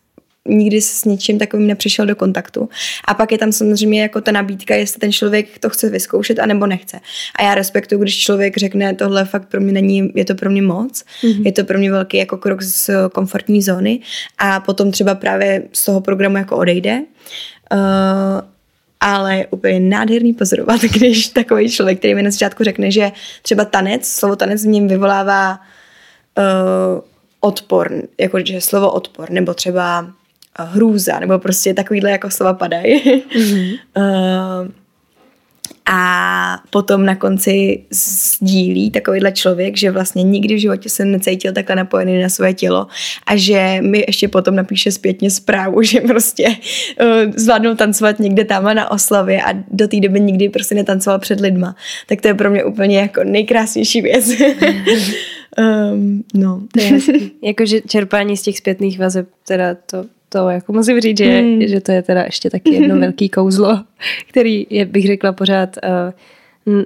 [0.48, 2.68] nikdy s ničím takovým nepřišel do kontaktu.
[3.05, 6.66] A pak je tam samozřejmě jako ta nabídka, jestli ten člověk to chce vyzkoušet, anebo
[6.66, 7.00] nechce.
[7.38, 10.62] A já respektuju, když člověk řekne, tohle fakt pro mě není, je to pro mě
[10.62, 11.46] moc, mm-hmm.
[11.46, 14.00] je to pro mě velký jako krok z komfortní zóny
[14.38, 17.02] a potom třeba právě z toho programu jako odejde.
[17.72, 17.78] Uh,
[19.00, 24.09] ale úplně nádherný pozorovat, když takový člověk, který mi na začátku řekne, že třeba tanec,
[24.09, 25.61] slovo tanec v něm vyvolává
[26.38, 27.00] uh,
[27.40, 30.12] odpor, jakože slovo odpor, nebo třeba
[30.58, 33.00] hrůza, nebo prostě takovýhle jako slova padají.
[33.00, 33.78] Mm-hmm.
[33.96, 34.68] uh,
[35.90, 41.76] a potom na konci sdílí takovýhle člověk, že vlastně nikdy v životě se necítil takhle
[41.76, 42.86] napojený na své tělo
[43.26, 48.64] a že mi ještě potom napíše zpětně zprávu, že prostě uh, zvládnul tancovat někde tam
[48.64, 51.76] na oslavě a do té doby nikdy prostě netancoval před lidma.
[52.06, 54.30] Tak to je pro mě úplně jako nejkrásnější věc.
[55.58, 56.62] um, no.
[56.74, 56.98] To je
[57.42, 61.66] Jakože čerpání z těch zpětných vazeb, teda to to jako musím říct, že, mm.
[61.66, 63.80] že to je teda ještě taky jedno velký kouzlo,
[64.28, 66.12] který je, bych řekla, pořád uh,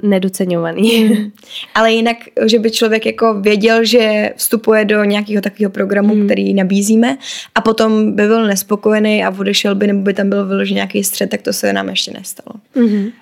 [0.02, 1.04] nedoceňovaný.
[1.04, 1.32] Mm.
[1.74, 6.24] Ale jinak, že by člověk jako věděl, že vstupuje do nějakého takového programu, mm.
[6.24, 7.18] který nabízíme
[7.54, 11.30] a potom by byl nespokojený a odešel by, nebo by tam byl vyložen nějaký střed,
[11.30, 12.60] tak to se nám ještě nestalo.
[12.76, 13.12] Mm-hmm.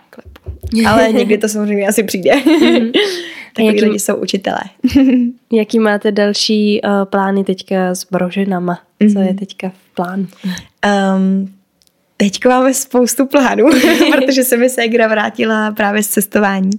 [0.89, 2.31] Ale někdy to samozřejmě asi přijde.
[2.45, 2.93] Mm-hmm.
[3.57, 4.61] Takový jaký, lidi jsou učitelé.
[5.53, 8.79] jaký máte další uh, plány teďka s broženama?
[9.01, 9.13] Mm-hmm.
[9.13, 9.37] Co je mhm.
[9.37, 10.27] teďka v plán?
[11.17, 11.55] Um,
[12.17, 13.65] Teďko máme spoustu plánů,
[14.13, 16.71] protože se mi ségra vrátila právě z cestování.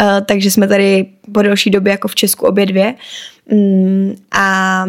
[0.00, 2.94] Uh, takže jsme tady po delší době jako v Česku obě dvě.
[3.44, 4.84] Um, a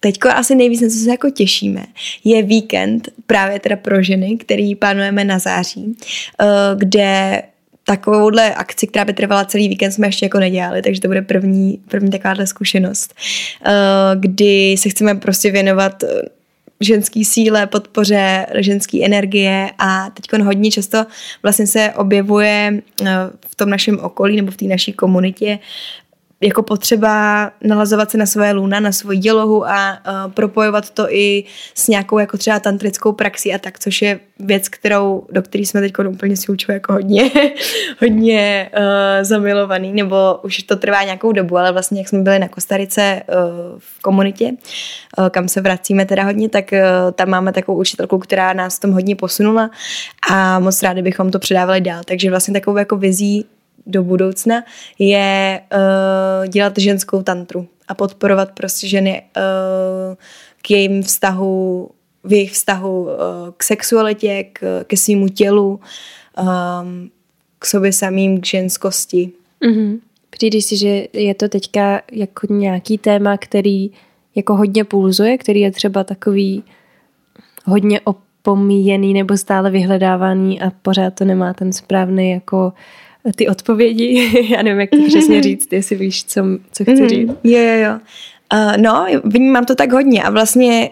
[0.00, 1.86] teďko asi nejvíc na co se jako těšíme,
[2.24, 5.96] je víkend právě teda pro ženy, který plánujeme na září, uh,
[6.78, 7.42] kde
[7.84, 11.80] takovouhle akci, která by trvala celý víkend, jsme ještě jako nedělali, takže to bude první,
[11.88, 13.14] první takováhle zkušenost,
[13.66, 13.72] uh,
[14.20, 16.04] kdy se chceme prostě věnovat
[16.82, 21.06] ženský síle, podpoře ženské energie a teď hodně často
[21.42, 23.06] vlastně se objevuje eh,
[23.48, 25.58] v tom našem okolí nebo v té naší komunitě
[26.42, 31.44] jako potřeba nalazovat se na své luna, na svoji dělohu a uh, propojovat to i
[31.74, 35.80] s nějakou jako třeba tantrickou praxí a tak, což je věc, kterou, do které jsme
[35.80, 37.30] teď úplně si učili jako hodně,
[38.00, 38.84] hodně uh,
[39.24, 43.34] zamilovaný, nebo už to trvá nějakou dobu, ale vlastně jak jsme byli na Kostarice uh,
[43.78, 44.50] v komunitě,
[45.18, 46.78] uh, kam se vracíme teda hodně, tak uh,
[47.12, 49.70] tam máme takovou učitelku, která nás tom hodně posunula
[50.30, 52.02] a moc rádi bychom to předávali dál.
[52.04, 53.46] Takže vlastně takovou jako vizí
[53.86, 54.64] do budoucna,
[54.98, 60.14] je uh, dělat ženskou tantru a podporovat prostě ženy uh,
[60.62, 61.90] k jejím vztahu,
[62.24, 63.10] v jejich vztahu uh,
[63.56, 65.80] k sexualitě, k, ke svýmu tělu,
[66.40, 67.10] um,
[67.58, 69.32] k sobě samým, k ženskosti.
[69.62, 69.98] Mm-hmm.
[70.30, 73.90] Přijde si, že je to teďka jako nějaký téma, který
[74.34, 76.64] jako hodně pulzuje, který je třeba takový
[77.64, 82.72] hodně opomíjený nebo stále vyhledávaný a pořád to nemá ten správný jako
[83.36, 84.30] ty odpovědi.
[84.52, 86.40] Já nevím, jak to přesně říct, jestli víš, co,
[86.72, 87.08] co chci mhm.
[87.08, 87.30] říct.
[87.44, 87.98] Jo, jo, jo.
[88.54, 90.90] Uh, no, vnímám to tak hodně a vlastně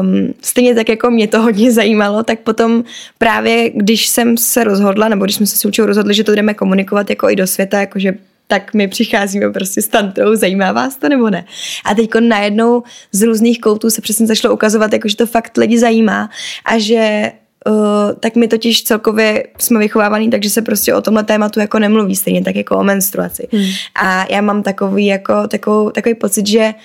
[0.00, 2.84] um, stejně tak, jako mě to hodně zajímalo, tak potom
[3.18, 6.54] právě, když jsem se rozhodla, nebo když jsme se s učili rozhodli, že to jdeme
[6.54, 8.14] komunikovat jako i do světa, jakože
[8.46, 11.44] tak my přicházíme prostě s tantrou, zajímá vás to nebo ne?
[11.84, 15.78] A teď najednou z různých koutů se přesně začalo ukazovat, jako, že to fakt lidi
[15.78, 16.30] zajímá
[16.64, 17.32] a že
[17.66, 22.16] Uh, tak my totiž celkově jsme vychovávaný, takže se prostě o tomhle tématu jako nemluví
[22.16, 23.48] stejně tak jako o menstruaci.
[23.52, 23.66] Hmm.
[23.94, 26.80] A já mám takový jako takovou, takový pocit, že uh,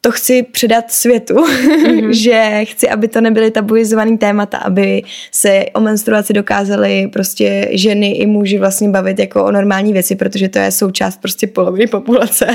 [0.00, 2.08] to chci předat světu, mm-hmm.
[2.10, 8.26] že chci, aby to nebyly tabuizované témata, aby se o menstruaci dokázaly prostě ženy i
[8.26, 12.54] muži vlastně bavit jako o normální věci, protože to je součást prostě poloviny populace uh,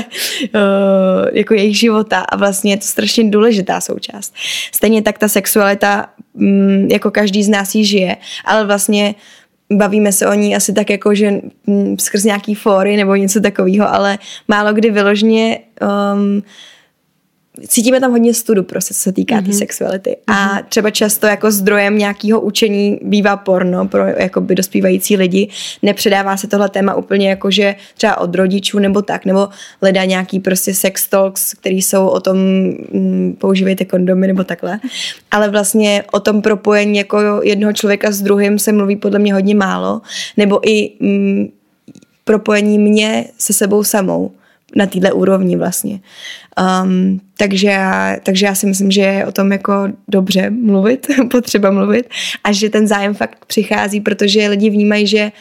[1.32, 4.34] jako jejich života a vlastně je to strašně důležitá součást.
[4.72, 9.14] Stejně tak ta sexualita, um, jako každý z nás ji žije, ale vlastně
[9.72, 13.94] bavíme se o ní asi tak jako, že um, skrz nějaký fóry nebo něco takového,
[13.94, 15.58] ale málo kdy vyložně
[16.14, 16.42] um,
[17.68, 19.46] cítíme tam hodně studu prostě, co se týká mm-hmm.
[19.46, 20.16] té sexuality.
[20.26, 20.64] A mm-hmm.
[20.68, 25.48] třeba často jako zdrojem nějakého učení bývá porno pro jakoby dospívající lidi.
[25.82, 29.48] Nepředává se tohle téma úplně jako, že třeba od rodičů nebo tak, nebo
[29.82, 34.80] hledá nějaký prostě sex talks, který jsou o tom mm, používejte kondomy nebo takhle.
[35.30, 39.54] Ale vlastně o tom propojení jako jednoho člověka s druhým se mluví podle mě hodně
[39.54, 40.00] málo.
[40.36, 41.48] Nebo i mm,
[42.24, 44.30] propojení mě se sebou samou
[44.76, 46.00] na této úrovni vlastně.
[46.82, 51.70] Um, takže, já, takže já si myslím, že je o tom jako dobře mluvit, potřeba
[51.70, 52.08] mluvit
[52.44, 55.32] a že ten zájem fakt přichází, protože lidi vnímají, že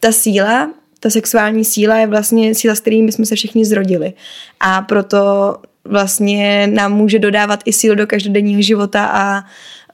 [0.00, 0.70] ta síla,
[1.00, 4.12] ta sexuální síla je vlastně síla, s kterými jsme se všichni zrodili.
[4.60, 9.44] A proto vlastně nám může dodávat i sílu do každodenního života a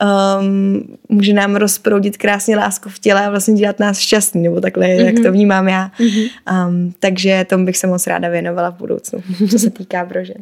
[0.03, 4.87] um, může nám rozproudit krásně lásku v těle a vlastně dělat nás šťastný, nebo takhle,
[4.87, 5.05] mm-hmm.
[5.05, 5.33] jak to mhm.
[5.33, 5.91] vnímám já.
[5.99, 6.31] Mm-hmm.
[6.69, 10.37] Um, takže tomu bych se moc ráda věnovala v budoucnu, co se týká brožen.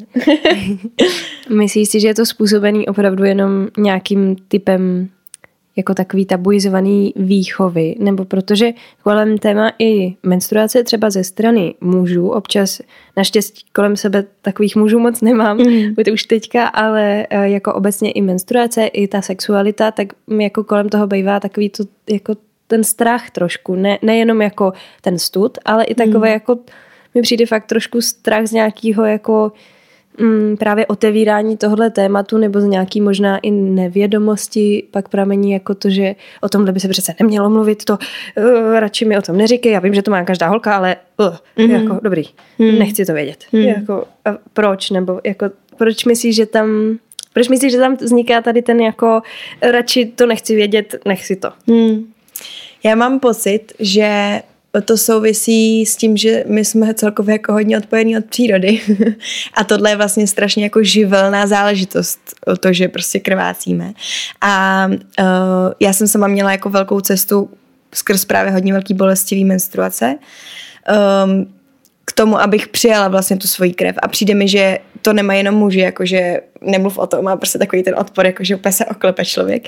[1.51, 5.09] Myslíš si, že je to způsobený opravdu jenom nějakým typem
[5.77, 8.71] jako takový tabuizovaný výchovy, nebo protože
[9.03, 12.81] kolem téma i menstruace třeba ze strany mužů, občas
[13.17, 15.95] naštěstí kolem sebe takových mužů moc nemám, mm.
[16.13, 20.09] už teďka, ale e, jako obecně i menstruace, i ta sexualita, tak
[20.41, 22.35] jako kolem toho bývá takový to, jako
[22.67, 26.33] ten strach trošku, ne, nejenom jako ten stud, ale i takové mm.
[26.33, 26.59] jako
[27.15, 29.53] mi přijde fakt trošku strach z nějakého jako
[30.21, 35.91] mm, právě otevírání tohle tématu nebo z nějaký možná i nevědomosti pak pramení jako to,
[35.91, 37.99] že o tomhle by se přece nemělo mluvit, to
[38.37, 41.27] uh, radši mi o tom neříkej, já vím, že to má každá holka, ale uh,
[41.57, 41.83] mm-hmm.
[41.83, 42.23] jako dobrý,
[42.59, 42.79] mm.
[42.79, 43.45] nechci to vědět.
[43.53, 43.61] Mm.
[43.61, 44.91] Jako, a proč?
[44.91, 46.99] Nebo jako, proč myslíš, že tam
[47.33, 49.23] proč myslíš, že tam vzniká tady ten jako
[49.63, 51.53] radši to nechci vědět, nechci to?
[51.67, 52.05] Mm.
[52.85, 54.41] Já mám pocit, že
[54.81, 58.81] to souvisí s tím, že my jsme celkově jako hodně odpojení od přírody.
[59.55, 62.21] a tohle je vlastně strašně jako živelná záležitost,
[62.61, 63.93] to, že prostě krvácíme.
[64.41, 65.27] A uh,
[65.81, 67.51] já jsem sama měla jako velkou cestu
[67.95, 70.19] skrz právě hodně velký bolestivý menstruace.
[71.25, 71.47] Um,
[72.05, 73.97] k tomu, abych přijala vlastně tu svoji krev.
[74.03, 77.83] A přijde mi, že to nemá jenom muži, jakože nemluv o tom, má prostě takový
[77.83, 79.63] ten odpor, jakože úplně se oklepe člověk,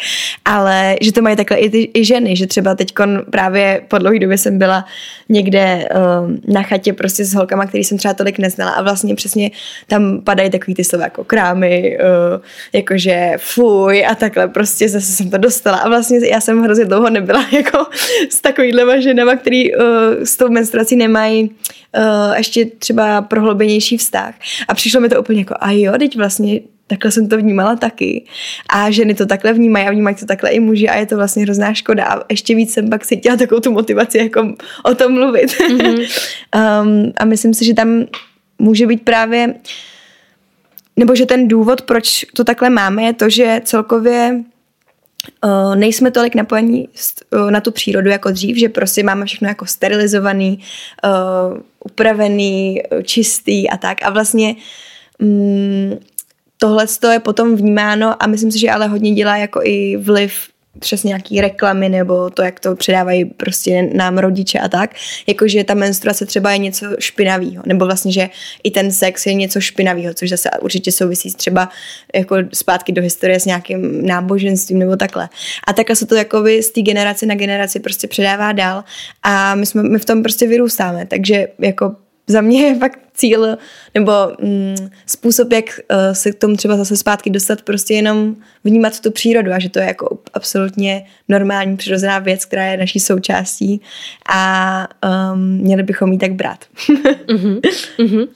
[0.44, 2.92] ale že to mají takhle i, ty, i ženy, že třeba teď
[3.30, 4.84] právě po dlouhé době jsem byla
[5.28, 8.70] někde uh, na chatě prostě s holkama, který jsem třeba tolik neznala.
[8.70, 9.50] A vlastně přesně
[9.86, 12.42] tam padají takový ty slova jako krámy, uh,
[12.72, 14.48] jakože fuj a takhle.
[14.48, 15.76] Prostě zase jsem to dostala.
[15.78, 17.86] A vlastně já jsem hrozně dlouho nebyla jako
[18.30, 19.84] s takovýhlema ženama, který uh,
[20.24, 21.50] s tou menstruací nemají
[21.98, 24.34] uh, ještě třeba prohloubenější vztah
[24.68, 28.24] a přišlo mi to úplně jako a jo, teď vlastně takhle jsem to vnímala taky.
[28.68, 31.42] A ženy to takhle vnímají a vnímají to takhle i muži a je to vlastně
[31.42, 32.04] hrozná škoda.
[32.04, 35.54] A ještě víc jsem pak cítila takovou tu motivaci, jako o tom mluvit.
[35.64, 36.06] Mm-hmm.
[36.82, 38.04] um, a myslím si, že tam
[38.58, 39.54] může být právě,
[40.96, 44.44] nebo že ten důvod, proč to takhle máme, je to, že celkově
[45.44, 46.88] Uh, nejsme tolik napojení
[47.32, 50.58] uh, na tu přírodu jako dřív, že prostě máme všechno jako sterilizovaný,
[51.04, 54.02] uh, upravený, čistý a tak.
[54.02, 54.54] A vlastně
[55.18, 55.98] um,
[56.58, 60.32] tohle je potom vnímáno a myslím si, že ale hodně dělá jako i vliv
[60.78, 64.94] přes nějaký reklamy nebo to, jak to předávají prostě nám rodiče a tak,
[65.26, 68.28] jakože ta menstruace třeba je něco špinavého, nebo vlastně, že
[68.62, 71.68] i ten sex je něco špinavého, což zase určitě souvisí třeba
[72.14, 75.28] jako zpátky do historie s nějakým náboženstvím nebo takhle.
[75.66, 78.84] A takhle se to jakoby z té generace na generaci prostě předává dál
[79.22, 83.56] a my, jsme, my v tom prostě vyrůstáme, takže jako za mě je fakt cíl
[83.94, 89.00] nebo mm, způsob, jak uh, se k tomu třeba zase zpátky dostat, prostě jenom vnímat
[89.00, 93.80] tu přírodu a že to je jako absolutně normální, přirozená věc, která je naší součástí
[94.34, 94.88] a
[95.32, 96.64] um, měli bychom ji tak brát.
[97.26, 97.60] mm-hmm.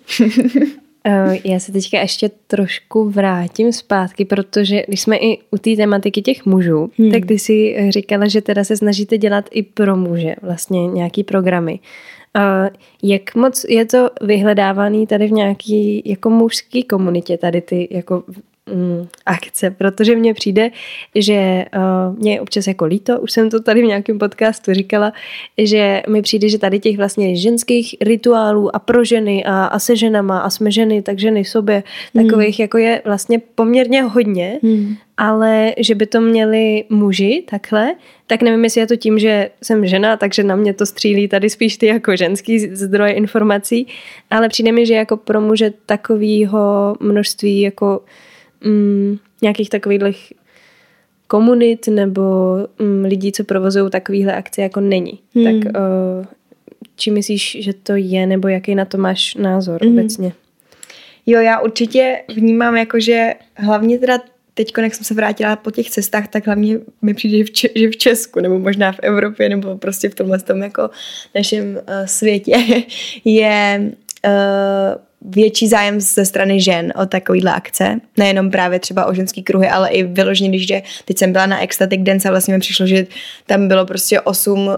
[1.08, 1.40] Mm-hmm.
[1.44, 6.46] Já se teďka ještě trošku vrátím zpátky, protože když jsme i u té tematiky těch
[6.46, 7.10] mužů, hmm.
[7.10, 11.78] tak ty si říkala, že teda se snažíte dělat i pro muže vlastně nějaký programy.
[12.38, 12.70] A
[13.02, 18.22] jak moc je to vyhledávaný tady v nějaký jako mužský komunitě, tady ty jako
[19.26, 20.70] akce, protože mně přijde,
[21.14, 25.12] že uh, mě je občas jako líto, už jsem to tady v nějakém podcastu říkala,
[25.58, 29.96] že mi přijde, že tady těch vlastně ženských rituálů a pro ženy a, a se
[29.96, 31.82] ženama a jsme ženy, tak ženy sobě,
[32.14, 32.62] takových mm.
[32.62, 34.94] jako je vlastně poměrně hodně, mm.
[35.16, 37.94] ale že by to měli muži takhle,
[38.26, 41.50] tak nevím, jestli je to tím, že jsem žena, takže na mě to střílí tady
[41.50, 43.86] spíš ty jako ženský zdroje informací,
[44.30, 48.00] ale přijde mi, že jako pro muže takového množství jako
[48.64, 50.32] mm, nějakých takových
[51.26, 52.22] komunit nebo
[52.78, 55.18] mm, lidí, co provozují takovéhle akce, jako není.
[55.34, 55.44] Hmm.
[55.44, 56.26] Tak uh,
[56.96, 59.92] či myslíš, že to je, nebo jaký na to máš názor hmm.
[59.92, 60.32] obecně?
[61.26, 64.18] Jo, já určitě vnímám jako, že hlavně teda
[64.54, 67.88] teď, jak jsem se vrátila po těch cestách, tak hlavně mi přijde, že v, že
[67.88, 70.90] v Česku, nebo možná v Evropě, nebo prostě v tomhle tom jako
[71.34, 72.56] našem uh, světě
[73.24, 73.90] je
[74.26, 78.00] uh, větší zájem ze strany žen o takovýhle akce.
[78.16, 81.62] Nejenom právě třeba o ženský kruhy, ale i vyloženě, když je, teď jsem byla na
[81.62, 83.06] Ecstatic Dance a vlastně mi přišlo, že
[83.46, 84.74] tam bylo prostě 8 uh,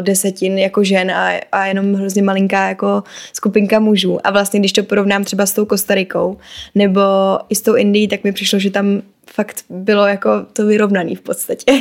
[0.00, 3.02] desetin jako žen a, a jenom hrozně malinká jako
[3.32, 4.26] skupinka mužů.
[4.26, 6.38] A vlastně, když to porovnám třeba s tou Kostarikou
[6.74, 7.00] nebo
[7.48, 11.20] i s tou Indií, tak mi přišlo, že tam fakt bylo jako to vyrovnaný v
[11.20, 11.72] podstatě.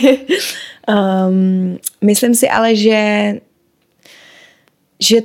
[1.28, 3.34] um, myslím si ale, že
[5.02, 5.18] že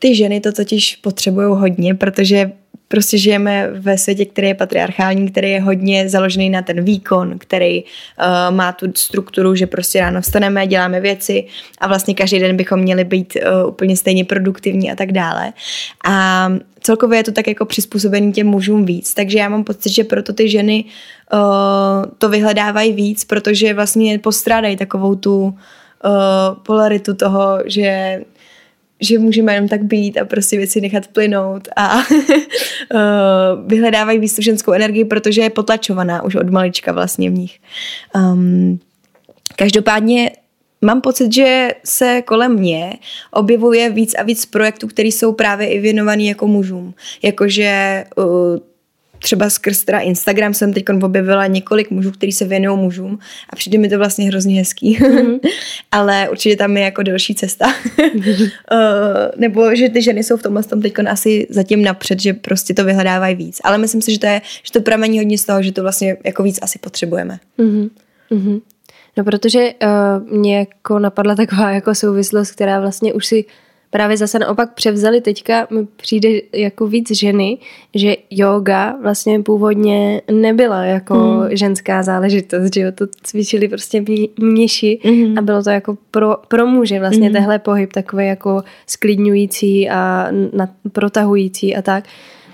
[0.00, 2.50] ty ženy to totiž potřebují hodně, protože
[2.88, 7.82] prostě žijeme ve světě, který je patriarchální, který je hodně založený na ten výkon, který
[7.82, 11.44] uh, má tu strukturu, že prostě ráno vstaneme, děláme věci
[11.78, 15.52] a vlastně každý den bychom měli být uh, úplně stejně produktivní a tak dále.
[16.04, 16.48] A
[16.80, 20.32] celkově je to tak jako přizpůsobený těm mužům víc, takže já mám pocit, že proto
[20.32, 20.84] ty ženy
[21.32, 21.40] uh,
[22.18, 25.54] to vyhledávají víc, protože vlastně postrádají takovou tu uh,
[26.62, 28.20] polaritu toho, že
[29.00, 31.96] že můžeme jenom tak být a prostě věci nechat plynout a
[33.66, 37.58] vyhledávají víc ženskou energii, protože je potlačovaná už od malička vlastně v nich.
[38.14, 38.80] Um,
[39.56, 40.30] každopádně
[40.82, 42.92] mám pocit, že se kolem mě
[43.30, 46.94] objevuje víc a víc projektů, které jsou právě i věnovaný jako mužům.
[47.22, 48.24] Jakože uh,
[49.22, 53.18] třeba skrz teda Instagram jsem teď objevila několik mužů, kteří se věnují mužům
[53.50, 54.98] a přijde mi to vlastně hrozně hezký.
[54.98, 55.40] Mm-hmm.
[55.92, 57.66] Ale určitě tam je jako delší cesta.
[58.14, 58.22] uh,
[59.36, 62.84] nebo že ty ženy jsou v tomhle tom teď asi zatím napřed, že prostě to
[62.84, 63.60] vyhledávají víc.
[63.64, 66.16] Ale myslím si, že to je, že to pramení hodně z toho, že to vlastně
[66.24, 67.38] jako víc asi potřebujeme.
[67.58, 67.90] Mm-hmm.
[68.30, 68.60] Mm-hmm.
[69.16, 73.44] No protože uh, mě jako napadla taková jako souvislost, která vlastně už si
[73.90, 77.58] právě zase naopak převzali teďka, mi přijde jako víc ženy,
[77.94, 81.56] že yoga vlastně původně nebyla jako mm.
[81.56, 84.04] ženská záležitost, že jo, to cvičili prostě
[84.38, 85.38] mniši mm.
[85.38, 87.34] a bylo to jako pro, pro muže vlastně mm.
[87.34, 92.04] tehle pohyb takový jako sklidňující a na, protahující a tak,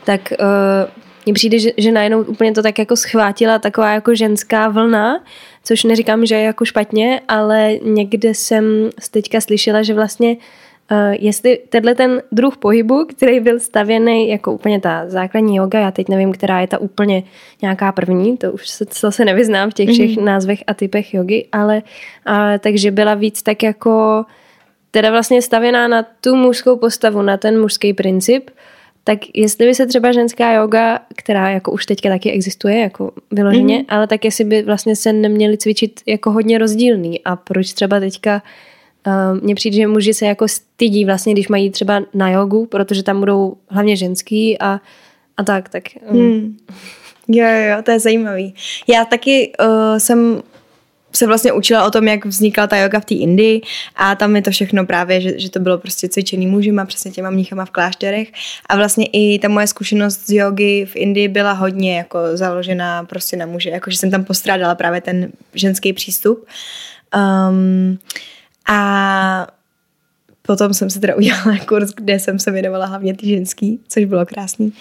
[0.05, 0.91] tak uh,
[1.27, 5.25] mně přijde, že, že najednou úplně to tak jako schvátila taková jako ženská vlna,
[5.65, 10.43] což neříkám, že je jako špatně, ale někde jsem teďka slyšela, že vlastně Uh,
[11.11, 16.09] jestli tenhle ten druh pohybu, který byl stavěný jako úplně ta základní yoga, já teď
[16.09, 17.23] nevím, která je ta úplně
[17.63, 20.25] nějaká první, to už se, to se nevyznám v těch všech mm-hmm.
[20.25, 21.83] názvech a typech jogy, ale
[22.29, 24.25] uh, takže byla víc tak jako
[24.91, 28.51] teda vlastně stavěná na tu mužskou postavu, na ten mužský princip,
[29.05, 33.79] tak jestli by se třeba ženská yoga, která jako už teďka taky existuje, jako vyloženě,
[33.79, 33.85] mm-hmm.
[33.89, 38.35] ale tak jestli by vlastně se neměli cvičit jako hodně rozdílný a proč třeba teďka
[38.35, 38.41] uh,
[39.43, 43.21] mně přijde, že muži se jako stydí vlastně, když mají třeba na jogu, protože tam
[43.21, 44.81] budou hlavně ženský a,
[45.37, 45.83] a tak, tak.
[46.11, 46.21] Um.
[46.21, 46.57] Hmm.
[47.29, 48.55] Jo, jo, to je zajímavý.
[48.89, 50.43] Já taky uh, jsem
[51.17, 53.61] se vlastně učila o tom, jak vznikla ta yoga v té Indii
[53.97, 57.31] a tam je to všechno právě, že, že to bylo prostě cvičený mužima, přesně těma
[57.31, 58.29] mnichama v klášterech
[58.69, 63.37] a vlastně i ta moje zkušenost z jogy v Indii byla hodně jako založená prostě
[63.37, 66.47] na muže, jakože jsem tam postrádala právě ten ženský přístup.
[67.17, 67.99] Um,
[68.69, 69.47] a
[70.47, 74.27] Potom jsem si teda udělala kurz, kde jsem se věnovala hlavně ty ženský, což bylo
[74.27, 74.73] krásný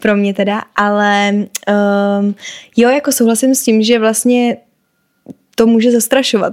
[0.00, 2.34] pro mě teda, ale um,
[2.76, 4.56] jo, jako souhlasím s tím, že vlastně
[5.54, 6.52] to může zastrašovat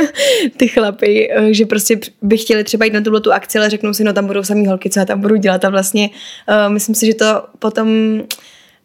[0.56, 3.94] ty chlapy, eh, že prostě by chtěli třeba jít na tuhle tu akci, ale řeknou
[3.94, 5.64] si, no tam budou samý holky, co já tam budu dělat?
[5.64, 6.10] A vlastně
[6.48, 7.88] uh, myslím si, že to potom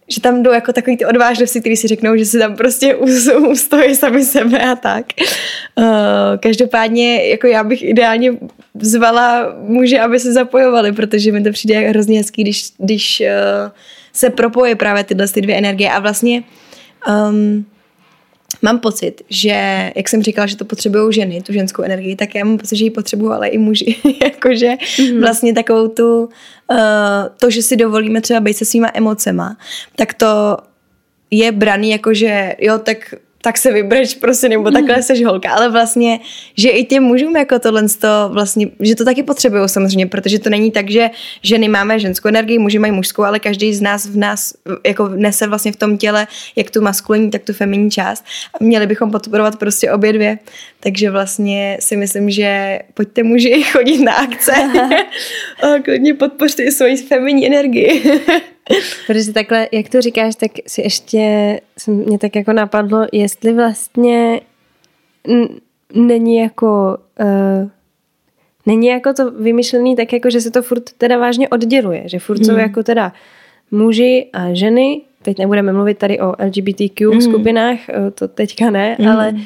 [0.07, 2.95] že tam jdou jako takový ty odvážnosti, kteří si řeknou, že si tam prostě
[3.49, 5.05] ustojí sami sebe a tak.
[5.75, 5.85] Uh,
[6.39, 8.33] každopádně jako já bych ideálně
[8.79, 13.71] zvala muže, aby se zapojovali, protože mi to přijde hrozně hezký, když, když uh,
[14.13, 16.43] se propojí právě tyhle ty dvě energie a vlastně
[17.29, 17.65] um,
[18.63, 22.45] mám pocit, že, jak jsem říkala, že to potřebují ženy, tu ženskou energii, tak já
[22.45, 23.95] mám pocit, že ji potřebují ale i muži.
[24.23, 25.21] Jakože mm-hmm.
[25.21, 26.77] vlastně takovou tu, uh,
[27.39, 29.57] to, že si dovolíme třeba být se svýma emocema,
[29.95, 30.57] tak to
[31.31, 35.03] je braný jako, že jo, tak tak se vybreč prostě, nebo takhle mm.
[35.03, 36.19] seš holka, ale vlastně,
[36.57, 40.49] že i těm mužům jako tohle to vlastně, že to taky potřebují samozřejmě, protože to
[40.49, 41.09] není tak, že
[41.41, 44.53] ženy máme ženskou energii, muži mají mužskou, ale každý z nás v nás
[44.87, 48.87] jako nese vlastně v tom těle jak tu maskulinní, tak tu feminní část a měli
[48.87, 50.39] bychom podporovat prostě obě dvě,
[50.79, 54.53] takže vlastně si myslím, že pojďte muži chodit na akce
[55.63, 58.21] a klidně podpořte i svoji feminní energii.
[59.07, 64.41] Protože takhle, jak to říkáš, tak si ještě mě tak jako napadlo, jestli vlastně
[65.93, 67.69] není jako uh,
[68.65, 72.37] není jako to vymyšlený tak jako, že se to furt teda vážně odděluje, že furt
[72.37, 72.45] hmm.
[72.45, 73.13] jsou jako teda
[73.71, 77.21] muži a ženy, teď nebudeme mluvit tady o LGBTQ hmm.
[77.21, 79.07] skupinách, eh, to teďka ne, hmm.
[79.07, 79.37] ale uh,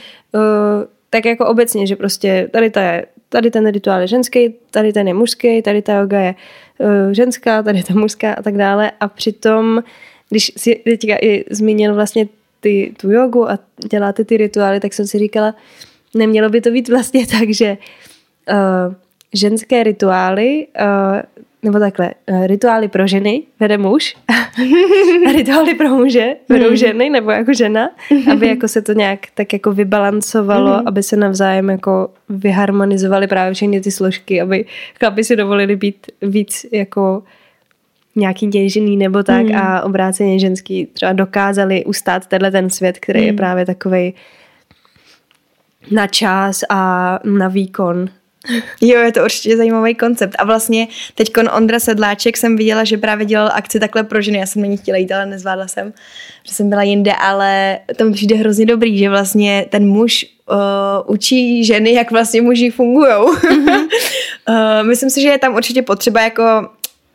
[1.10, 5.08] tak jako obecně, že prostě tady ta je tady ten rituál je ženský, tady ten
[5.08, 6.36] je mužský, tady ta yoga je
[6.78, 8.92] uh, ženská, tady ta mužská a tak dále.
[9.00, 9.84] A přitom,
[10.30, 12.28] když si teďka i zmínil vlastně
[12.60, 13.60] ty, tu jogu a
[13.92, 15.56] děláte ty rituály, tak jsem si říkala,
[16.16, 17.78] nemělo by to být vlastně tak, že
[18.52, 18.94] uh,
[19.34, 21.22] ženské rituály uh,
[21.64, 24.34] nebo takhle, eh, rituály pro ženy vede muž a
[25.32, 26.76] rituály pro muže vedou hmm.
[26.76, 27.90] ženy nebo jako žena,
[28.32, 30.88] aby jako se to nějak tak jako vybalancovalo, hmm.
[30.88, 34.66] aby se navzájem jako vyharmonizovaly právě všechny ty složky, aby
[35.00, 37.24] chlapi si dovolili být víc jako
[38.16, 39.56] nějaký děžený nebo tak hmm.
[39.56, 44.14] a obráceně ženský třeba dokázali ustát tenhle ten svět, který je právě takovej
[45.92, 48.10] na čas a na výkon
[48.82, 50.36] Jo, je to určitě zajímavý koncept.
[50.40, 54.38] A vlastně teď Ondra Sedláček jsem viděla, že právě dělal akci takhle pro ženy.
[54.38, 55.94] Já jsem na ní chtěla jít, ale nezvládla jsem,
[56.44, 61.14] že jsem byla jinde, ale to mi přijde hrozně dobrý, že vlastně ten muž uh,
[61.14, 63.12] učí ženy, jak vlastně muži fungují.
[63.12, 63.88] Mm-hmm.
[64.50, 66.44] uh, myslím si, že je tam určitě potřeba jako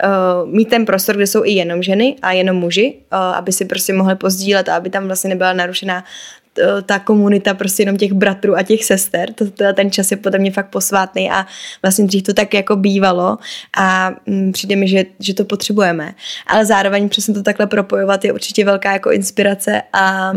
[0.05, 3.65] uh, mít ten prostor, kde jsou i jenom ženy a jenom muži, uh, aby si
[3.65, 6.05] prostě mohli pozdílet a aby tam vlastně nebyla narušená
[6.87, 10.39] ta komunita prostě jenom těch bratrů a těch sester, to, to, ten čas je podle
[10.39, 11.47] mě fakt posvátný a
[11.83, 13.39] vlastně dřív to tak jako bývalo
[13.79, 16.15] a mm, přijde mi, že, že to potřebujeme.
[16.47, 20.33] Ale zároveň přesně to takhle propojovat je určitě velká jako inspirace a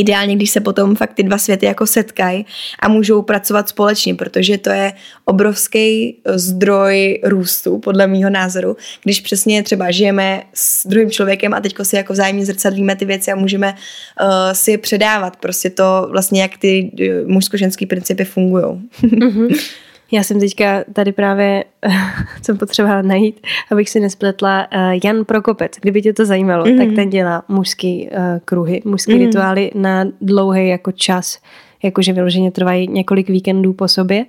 [0.00, 2.46] ideálně, když se potom fakt ty dva světy jako setkají
[2.80, 4.92] a můžou pracovat společně, protože to je
[5.24, 11.84] obrovský zdroj růstu, podle mýho názoru, když přesně třeba žijeme s druhým člověkem a teďko
[11.84, 16.42] si jako vzájemně zrcadlíme ty věci a můžeme uh, si je předávat, prostě to vlastně,
[16.42, 18.64] jak ty uh, mužsko-ženský principy fungují.
[19.02, 19.60] mm-hmm.
[20.12, 21.64] Já jsem teďka tady právě,
[22.42, 26.86] jsem potřebovala najít, abych si nespletla, uh, Jan Prokopec, kdyby tě to zajímalo, mm-hmm.
[26.86, 29.26] tak ten dělá mužský uh, kruhy, mužský mm-hmm.
[29.26, 31.38] rituály na dlouhý jako čas,
[31.82, 34.26] jakože vyloženě trvají několik víkendů po sobě,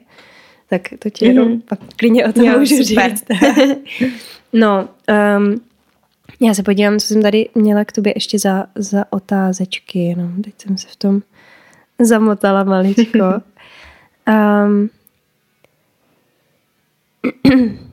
[0.69, 1.30] tak to ti mm-hmm.
[1.30, 3.09] jenom pak klidně o tom jo, můžu super.
[3.09, 3.25] říct.
[4.53, 4.88] no,
[5.38, 5.61] um,
[6.41, 10.53] já se podívám, co jsem tady měla k tobě ještě za, za otázečky, jenom teď
[10.57, 11.21] jsem se v tom
[11.99, 13.23] zamotala maličko.
[14.28, 14.89] Um,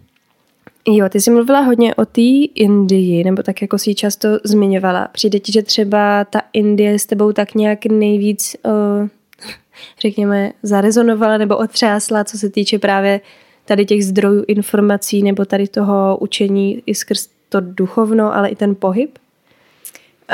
[0.88, 2.20] Jo, ty jsi mluvila hodně o té
[2.54, 5.08] Indii, nebo tak jako si ji často zmiňovala.
[5.12, 9.08] Přijde ti, že třeba ta Indie s tebou tak nějak nejvíc, uh,
[10.00, 13.20] řekněme, zarezonovala nebo otřásla, co se týče právě
[13.64, 18.74] tady těch zdrojů informací nebo tady toho učení i skrz to duchovno, ale i ten
[18.74, 19.18] pohyb?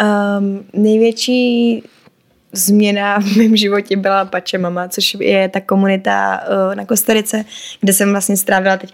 [0.02, 1.82] Um, největší
[2.52, 7.44] změna v mém životě byla Pače Mama, což je ta komunita uh, na Kostarice,
[7.80, 8.92] kde jsem vlastně strávila teď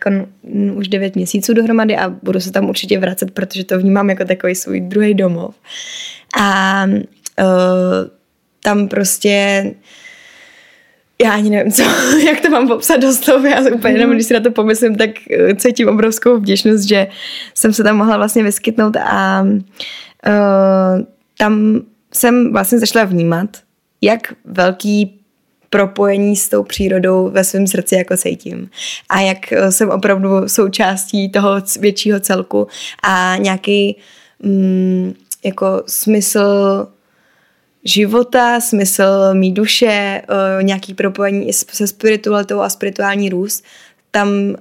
[0.75, 4.55] už 9 měsíců dohromady a budu se tam určitě vracet, protože to vnímám jako takový
[4.55, 5.55] svůj druhý domov.
[6.41, 7.47] A uh,
[8.63, 9.65] tam prostě
[11.23, 11.83] já ani nevím, co,
[12.27, 15.11] jak to mám popsat do slov, já úplně jenom, když si na to pomyslím, tak
[15.11, 17.07] uh, cítím obrovskou vděčnost, že
[17.55, 21.05] jsem se tam mohla vlastně vyskytnout a uh,
[21.39, 21.83] tam
[22.17, 23.49] jsem vlastně začala vnímat,
[24.01, 25.21] jak velký
[25.71, 28.71] propojení s tou přírodou ve svém srdci jako cítím.
[29.09, 31.51] A jak eh, jsem opravdu součástí toho
[31.81, 32.67] většího celku
[33.03, 33.97] a nějaký
[34.43, 35.15] mm,
[35.45, 36.87] jako smysl
[37.85, 43.65] života, smysl mý duše, eh, nějaký propojení se spiritualitou a spirituální růst,
[44.11, 44.55] tam uh,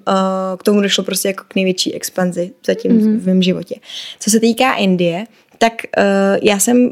[0.57, 3.19] k tomu došlo prostě jako k největší expanzi zatím mm-hmm.
[3.19, 3.75] v mém životě.
[4.19, 5.25] Co se týká Indie,
[5.57, 5.73] tak
[6.41, 6.91] já jsem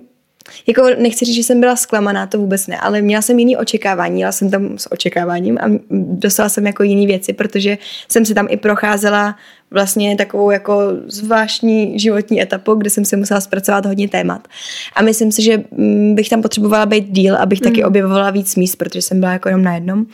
[0.67, 4.19] jako nechci říct, že jsem byla zklamaná, to vůbec ne, ale měla jsem jiný očekávání,
[4.19, 7.77] jela jsem tam s očekáváním a dostala jsem jako jiný věci, protože
[8.11, 9.35] jsem si tam i procházela
[9.74, 14.47] vlastně takovou jako zvláštní životní etapu, kde jsem si musela zpracovat hodně témat.
[14.95, 17.63] A myslím si, že mm, bych tam potřebovala být díl, abych mm.
[17.63, 20.05] taky objevovala víc míst, protože jsem byla jako jenom na jednom.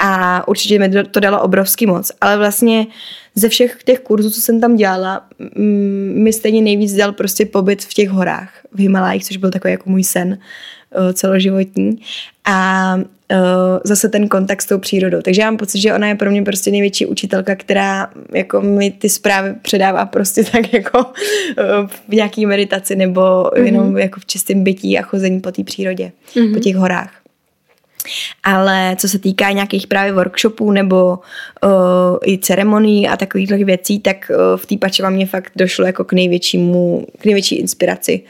[0.00, 2.12] A určitě mi to dalo obrovský moc.
[2.20, 2.86] Ale vlastně
[3.34, 5.24] ze všech těch kurzů, co jsem tam dělala,
[5.56, 9.72] mm, mi stejně nejvíc dal prostě pobyt v těch horách, v Himalájích, což byl takový
[9.72, 10.38] jako můj sen
[10.98, 11.98] uh, celoživotní.
[12.44, 12.96] A
[13.84, 15.22] zase ten kontakt s tou přírodou.
[15.22, 18.90] Takže já mám pocit, že ona je pro mě prostě největší učitelka, která jako mi
[18.90, 23.64] ty zprávy předává prostě tak jako uh, v nějaký meditaci nebo mm-hmm.
[23.64, 26.54] jenom jako v čistém bytí a chození po té přírodě, mm-hmm.
[26.54, 27.10] po těch horách.
[28.42, 31.18] Ale co se týká nějakých právě workshopů nebo
[31.64, 31.70] uh,
[32.26, 36.12] i ceremonií a takových věcí, tak uh, v té pačeva mě fakt došlo jako k
[36.12, 38.20] největšímu, k největší inspiraci,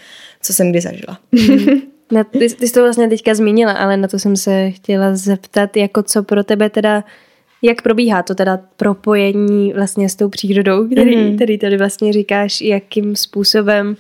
[0.43, 1.19] co jsem kdy zažila.
[1.33, 1.67] Mm.
[2.15, 5.77] Na, ty, ty jsi to vlastně teďka zmínila, ale na to jsem se chtěla zeptat,
[5.77, 7.05] jako co pro tebe teda,
[7.63, 11.37] jak probíhá to teda propojení vlastně s tou přírodou, který, mm.
[11.37, 13.97] který tady vlastně říkáš, jakým způsobem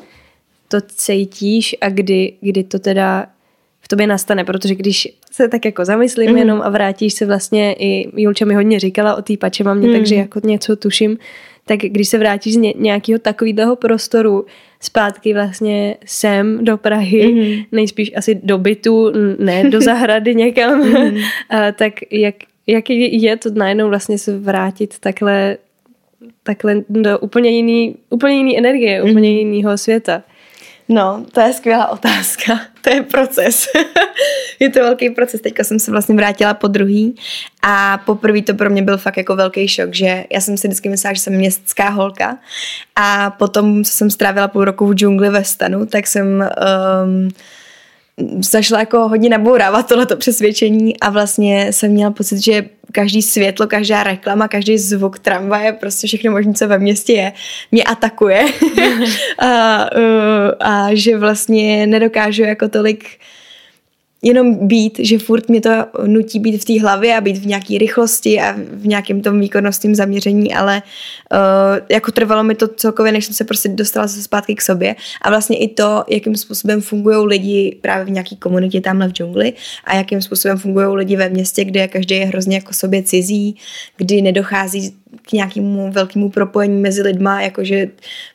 [0.68, 3.26] to cítíš a kdy, kdy to teda
[3.80, 6.36] v tobě nastane, protože když se tak jako zamyslím mm.
[6.36, 9.94] jenom a vrátíš se vlastně, i Julča mi hodně říkala o té pače mamě, mm.
[9.94, 11.18] takže jako něco tuším,
[11.66, 14.46] tak když se vrátíš z nějakého takového prostoru
[14.80, 17.62] zpátky vlastně sem do Prahy, mm.
[17.72, 21.16] nejspíš asi do bytu, ne do zahrady někam, mm.
[21.50, 22.34] a, tak jak,
[22.66, 25.56] jak je to najednou vlastně se vrátit takhle
[26.42, 29.10] takhle do úplně jiný, úplně jiný energie, mm.
[29.10, 30.22] úplně jiného světa.
[30.88, 32.60] No, to je skvělá otázka.
[32.84, 33.66] To je proces.
[34.60, 35.40] je to velký proces.
[35.40, 37.16] Teďka jsem se vlastně vrátila po druhý
[37.62, 40.88] a poprvé to pro mě byl fakt jako velký šok, že já jsem si vždycky
[40.88, 42.38] myslela, že jsem městská holka
[42.96, 46.26] a potom, co jsem strávila půl roku v džungli ve stanu, tak jsem
[47.04, 47.28] um,
[48.40, 54.02] zašla jako hodně nabourávat tohleto přesvědčení a vlastně jsem měla pocit, že každý světlo, každá
[54.02, 57.32] reklama, každý zvuk tramvaje, prostě všechno možné, co ve městě je,
[57.72, 58.44] mě atakuje.
[59.38, 63.04] A, uh, a že vlastně nedokážu jako tolik
[64.24, 65.70] jenom být, že furt mě to
[66.06, 69.94] nutí být v té hlavě a být v nějaké rychlosti a v nějakém tom výkonnostním
[69.94, 70.82] zaměření, ale
[71.32, 71.38] uh,
[71.88, 75.30] jako trvalo mi to celkově, než jsem se prostě dostala se zpátky k sobě a
[75.30, 79.52] vlastně i to, jakým způsobem fungují lidi právě v nějaké komunitě tamhle v džungli
[79.84, 83.56] a jakým způsobem fungují lidi ve městě, kde každý je hrozně jako sobě cizí,
[83.96, 87.88] kdy nedochází k nějakému velkému propojení mezi lidma, jakože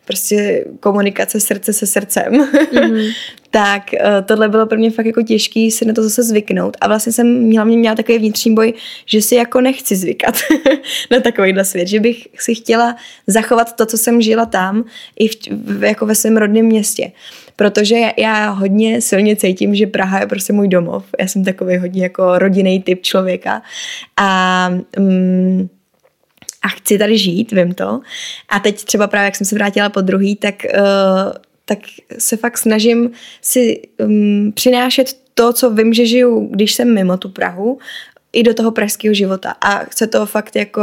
[0.05, 2.33] prostě komunikace srdce se srdcem.
[2.33, 3.13] Mm-hmm.
[3.49, 6.87] tak uh, tohle bylo pro mě fakt jako těžký si na to zase zvyknout a
[6.87, 8.73] vlastně jsem měla, mě měla takový vnitřní boj,
[9.05, 10.35] že si jako nechci zvykat
[11.11, 12.95] na takovýhle svět, že bych si chtěla
[13.27, 14.83] zachovat to, co jsem žila tam
[15.19, 17.11] i v, jako ve svém rodném městě
[17.55, 21.05] protože já, já hodně silně cítím, že Praha je prostě můj domov.
[21.19, 23.61] Já jsem takový hodně jako rodinný typ člověka
[24.17, 24.69] a
[24.99, 25.69] mm,
[26.61, 27.99] a chci tady žít, vím to.
[28.49, 31.31] A teď třeba právě, jak jsem se vrátila po druhý, tak, uh,
[31.69, 31.79] tak
[32.17, 33.11] se fakt snažím
[33.41, 37.79] si um, přinášet to, co vím, že žiju, když jsem mimo tu Prahu,
[38.33, 39.51] i do toho pražského života.
[39.61, 40.81] A chce to fakt jako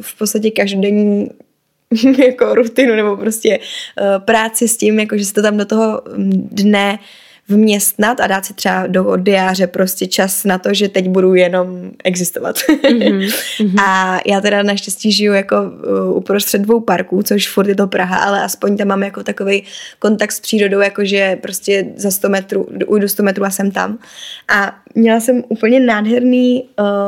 [0.00, 1.30] v podstatě každodenní
[2.26, 6.02] jako rutinu nebo prostě uh, práci s tím, jako že se to tam do toho
[6.16, 6.98] mm, dne
[7.52, 11.90] vměstnat a dát si třeba do diáře prostě čas na to, že teď budu jenom
[12.04, 12.56] existovat.
[12.56, 13.32] Mm-hmm.
[13.82, 18.16] a já teda naštěstí žiju jako uh, uprostřed dvou parků, což furt je to Praha,
[18.16, 19.62] ale aspoň tam mám jako takový
[19.98, 23.98] kontakt s přírodou, jakože prostě za 100 metrů, ujdu 100 metrů a jsem tam.
[24.48, 26.64] A měla jsem úplně nádherný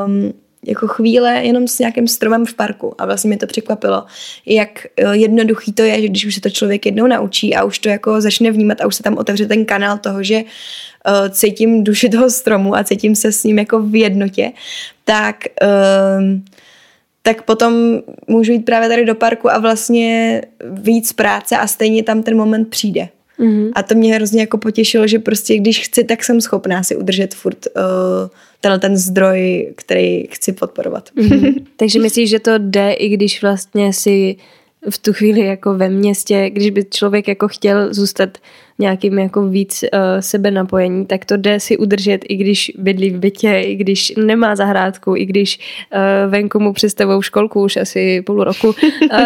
[0.06, 0.32] um,
[0.66, 4.04] jako chvíle jenom s nějakým stromem v parku a vlastně mi to překvapilo,
[4.46, 7.78] jak eh, jednoduchý to je, že když už se to člověk jednou naučí a už
[7.78, 11.84] to jako začne vnímat a už se tam otevře ten kanál toho, že uh, cítím
[11.84, 14.52] duši toho stromu a cítím se s ním jako v jednotě,
[15.04, 16.38] tak uh,
[17.26, 17.74] tak potom
[18.28, 22.68] můžu jít právě tady do parku a vlastně víc práce a stejně tam ten moment
[22.68, 23.08] přijde.
[23.40, 23.72] Mm-hmm.
[23.74, 27.34] A to mě hrozně jako potěšilo, že prostě když chci, tak jsem schopná si udržet
[27.34, 27.82] furt uh,
[28.60, 31.10] tenhle ten zdroj, který chci podporovat.
[31.16, 31.64] Mm-hmm.
[31.76, 34.36] Takže myslíš, že to jde, i když vlastně si
[34.90, 38.38] v tu chvíli jako ve městě, když by člověk jako chtěl zůstat
[38.78, 43.18] nějakým jako víc uh, sebe napojení, tak to jde si udržet, i když bydlí v
[43.18, 45.58] bytě, i když nemá zahrádku, i když
[45.94, 48.74] uh, venku mu představou školku už asi půl roku, uh,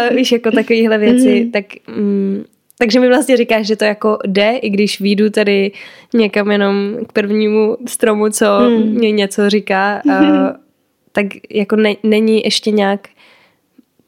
[0.15, 1.51] víš, jako takovéhle věci, mm-hmm.
[1.51, 1.65] tak
[1.97, 2.45] um,
[2.81, 5.71] takže mi vlastně říkáš, že to jako jde, i když výjdu tady
[6.13, 8.83] někam jenom k prvnímu stromu, co hmm.
[8.83, 10.13] mě něco říká, uh,
[11.11, 13.07] tak jako ne, není ještě nějak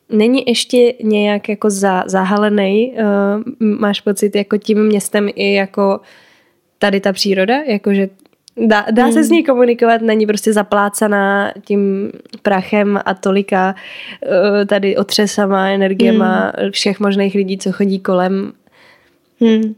[0.10, 6.00] není ještě nějak jako za, zahalený, uh, máš pocit jako tím městem i jako
[6.78, 8.10] tady ta příroda, jakože
[8.68, 9.14] dá, dá hmm.
[9.14, 12.12] se s ní komunikovat, není prostě zaplácaná tím
[12.42, 13.76] prachem a tolika
[14.26, 16.72] uh, tady otřesama, energiema hmm.
[16.72, 18.54] všech možných lidí, co chodí kolem
[19.42, 19.76] Hmm.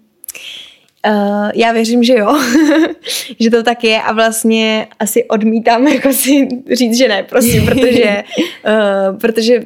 [1.07, 2.39] Uh, já věřím, že jo,
[3.39, 8.23] že to tak je a vlastně asi odmítám jako si říct, že ne, prosím, protože,
[8.65, 9.59] uh, protože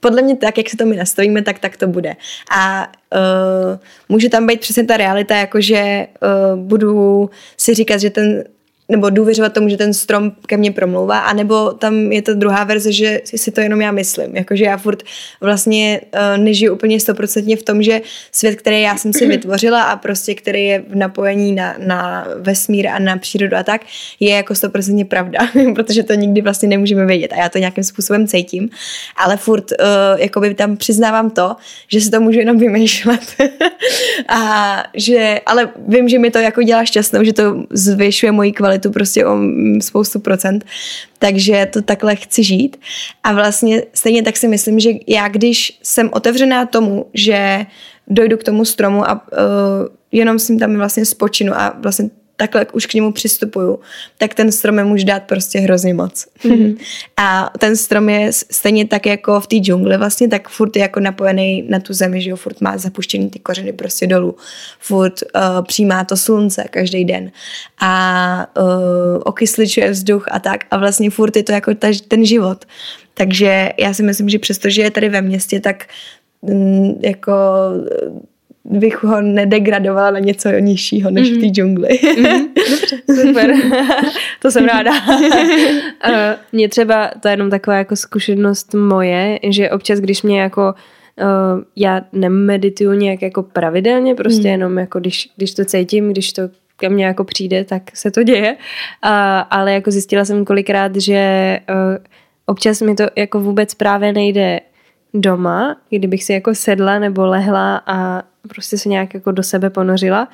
[0.00, 2.16] podle mě tak, jak se to my nastavíme, tak tak to bude.
[2.56, 3.78] A uh,
[4.08, 8.44] může tam být přesně ta realita, jakože uh, budu si říkat, že ten
[8.88, 12.92] nebo důvěřovat tomu, že ten strom ke mně promlouvá, anebo tam je to druhá verze,
[12.92, 14.36] že si to jenom já myslím.
[14.36, 15.02] Jakože já furt
[15.40, 18.00] vlastně uh, nežiju úplně stoprocentně v tom, že
[18.32, 22.88] svět, který já jsem si vytvořila a prostě který je v napojení na, na vesmír
[22.88, 23.80] a na přírodu a tak,
[24.20, 25.38] je jako stoprocentně pravda,
[25.74, 28.68] protože to nikdy vlastně nemůžeme vědět a já to nějakým způsobem cítím,
[29.16, 31.56] ale furt uh, jakoby tam přiznávám to,
[31.88, 33.20] že si to můžu jenom vymýšlet
[34.28, 38.75] a že, ale vím, že mi to jako dělá šťastnou, že to zvyšuje moji kvalitu
[38.76, 39.38] kvalitu prostě o
[39.80, 40.64] spoustu procent.
[41.18, 42.76] Takže to takhle chci žít.
[43.22, 47.66] A vlastně stejně tak si myslím, že já když jsem otevřená tomu, že
[48.08, 49.28] dojdu k tomu stromu a uh,
[50.12, 53.80] jenom s ním tam vlastně spočinu a vlastně takhle jak už k němu přistupuju,
[54.18, 56.26] tak ten strom je může dát prostě hrozně moc.
[56.44, 56.76] Mm-hmm.
[57.16, 61.00] A ten strom je stejně tak jako v té džungli vlastně, tak furt je jako
[61.00, 64.36] napojený na tu zemi, že jo, furt má zapuštěný ty kořeny prostě dolů.
[64.80, 67.30] Furt uh, přijímá to slunce každý den
[67.80, 68.66] a uh,
[69.24, 72.64] okysličuje vzduch a tak a vlastně furt je to jako ta, ten život.
[73.14, 75.84] Takže já si myslím, že přestože je tady ve městě, tak
[76.42, 77.32] mm, jako
[78.70, 81.36] bych ho nedegradovala na něco nižšího než mm-hmm.
[81.36, 81.54] v té mhm.
[81.54, 81.88] džungli.
[81.88, 82.48] mm-hmm.
[82.70, 83.54] Dobře, super.
[84.42, 84.92] to jsem ráda.
[86.52, 90.74] Mně třeba, to je jenom taková jako zkušenost moje, že občas, když mě jako
[91.20, 94.52] uh, já nemedituju nějak jako pravidelně, prostě mm.
[94.52, 96.42] jenom jako když, když to cítím, když to
[96.76, 98.52] ke mně jako přijde, tak se to děje.
[98.52, 99.10] Uh,
[99.50, 102.04] ale jako zjistila jsem kolikrát, že uh,
[102.46, 104.60] občas mi to jako vůbec právě nejde
[105.14, 110.28] doma, kdybych si jako sedla nebo lehla a prostě se nějak jako do sebe ponořila.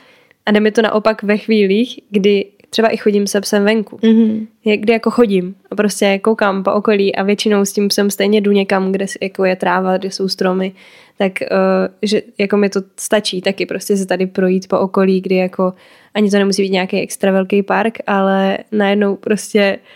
[0.46, 3.96] A jde mi to naopak ve chvílích, kdy třeba i chodím se psem venku.
[3.96, 4.46] Mm-hmm.
[4.76, 8.52] Kdy jako chodím a prostě koukám po okolí a většinou s tím psem stejně jdu
[8.52, 10.72] někam, kde jako je tráva, kde jsou stromy,
[11.18, 11.48] tak uh,
[12.02, 15.72] že jako mi to stačí taky prostě se tady projít po okolí, kdy jako
[16.14, 19.86] ani to nemusí být nějaký extra velký park, ale najednou prostě uh,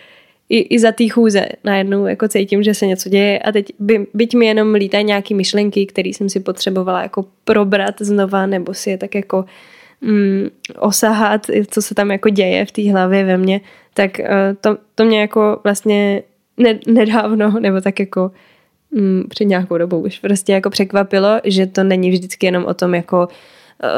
[0.48, 4.06] i, i za té chůze najednou jako cítím, že se něco děje a teď by,
[4.14, 8.90] byť mi jenom lítají nějaké myšlenky, které jsem si potřebovala jako probrat znova nebo si
[8.90, 9.44] je tak jako
[10.00, 13.60] mm, osahat, co se tam jako děje v té hlavě ve mně,
[13.94, 14.26] tak uh,
[14.60, 16.22] to, to mě jako vlastně
[16.56, 18.30] ne, nedávno, nebo tak jako
[18.90, 22.94] mm, před nějakou dobou už prostě jako překvapilo, že to není vždycky jenom o tom
[22.94, 23.28] jako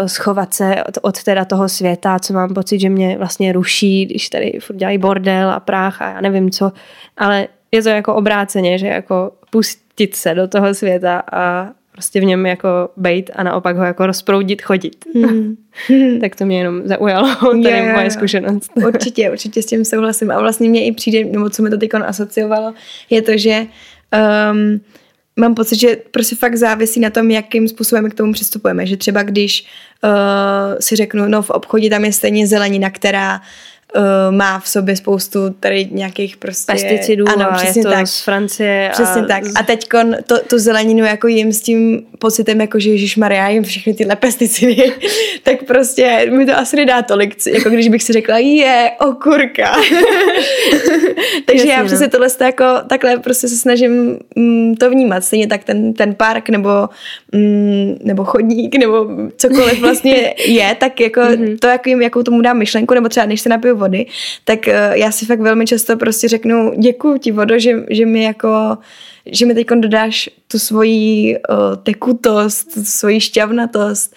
[0.06, 4.28] schovat se od, od teda toho světa, co mám pocit, že mě vlastně ruší, když
[4.28, 6.72] tady furt dělají bordel a práh a já nevím co,
[7.16, 12.24] ale je to jako obráceně, že jako pustit se do toho světa a prostě v
[12.24, 15.04] něm jako bejt a naopak ho jako rozproudit, chodit.
[15.14, 15.56] Mm.
[16.20, 17.28] tak to mě jenom zaujalo,
[17.62, 18.70] tady je, moje zkušenost.
[18.86, 21.90] určitě, určitě s tím souhlasím a vlastně mě i přijde, nebo co mi to teď
[21.94, 22.74] asociovalo,
[23.10, 23.66] je to, že
[24.52, 24.80] um,
[25.38, 28.86] mám pocit, že prostě fakt závisí na tom, jakým způsobem k tomu přistupujeme.
[28.86, 29.64] Že třeba když
[30.04, 33.40] uh, si řeknu, no v obchodě tam je stejně zelenina, která
[33.96, 34.02] uh,
[34.36, 36.72] má v sobě spoustu tady nějakých prostě...
[36.72, 38.06] Pesticidů ano, přesně je to tak.
[38.06, 38.90] z Francie.
[38.92, 39.42] Přesně a tak.
[39.60, 39.88] A teď
[40.26, 44.16] to, tu zeleninu jako jim s tím pocitem, jako že Ježíš Maria jim všechny tyhle
[44.16, 44.92] pesticidy,
[45.42, 49.72] tak prostě mi to asi nedá tolik, jako když bych si řekla, je, okurka.
[51.46, 52.10] Takže Jasně, já přesně no.
[52.10, 55.24] tohle jako, takhle prostě se snažím mm, to vnímat.
[55.24, 56.70] Stejně tak ten, ten park nebo,
[57.32, 61.58] mm, nebo chodník nebo cokoliv vlastně je, tak jako mm-hmm.
[61.58, 64.06] to, jak jim, jakou tomu dám myšlenku, nebo třeba než se napiju vody,
[64.44, 68.22] tak uh, já si fakt velmi často prostě řeknu děkuji ti vodo, že, že mi
[68.22, 68.78] jako
[69.32, 74.14] že mi teď dodáš tu svoji uh, tekutost, tu svoji šťavnatost.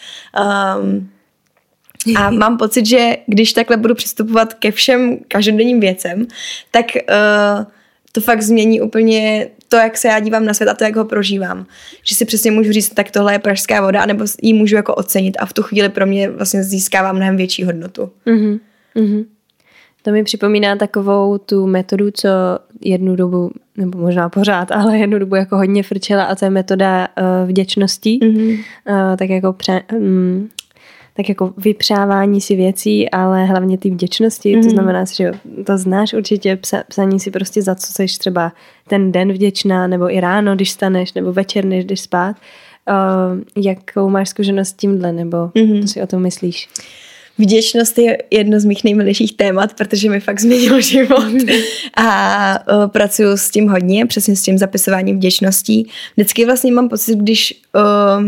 [0.79, 1.09] Um,
[2.15, 6.27] a mám pocit, že když takhle budu přistupovat ke všem každodenním věcem,
[6.71, 7.65] tak uh,
[8.11, 11.05] to fakt změní úplně to, jak se já dívám na svět a to, jak ho
[11.05, 11.65] prožívám.
[12.03, 15.37] Že si přesně můžu říct, tak tohle je pražská voda, nebo ji můžu jako ocenit
[15.39, 18.11] a v tu chvíli pro mě vlastně získává mnohem větší hodnotu.
[18.27, 18.59] Mm-hmm.
[18.95, 19.25] Mm-hmm.
[20.03, 22.29] To mi připomíná takovou tu metodu, co
[22.81, 27.07] jednu dobu, nebo možná pořád, ale jednu dobu jako hodně frčela a to je metoda
[27.17, 28.19] uh, vděčnosti.
[28.21, 28.59] Mm-hmm.
[28.89, 30.49] Uh, tak jako pře, um,
[31.17, 34.61] tak jako vypřávání si věcí, ale hlavně ty vděčnosti, mm-hmm.
[34.61, 34.69] to mhm.
[34.69, 35.31] znamená, že
[35.65, 38.51] to znáš určitě, psa, psaní si prostě za co jsi třeba
[38.87, 42.35] ten den vděčná, nebo i ráno, když staneš, nebo večer, než jdeš spát.
[42.89, 45.81] Uh, jakou máš zkušenost s tímhle, nebo mm-hmm.
[45.81, 46.69] co si o tom myslíš?
[47.41, 51.23] Vděčnost je jedno z mých nejmilějších témat, protože mi fakt změnilo život.
[51.97, 55.89] A uh, pracuji s tím hodně, přesně s tím zapisováním vděčností.
[56.15, 58.23] Vždycky vlastně mám pocit, když uh,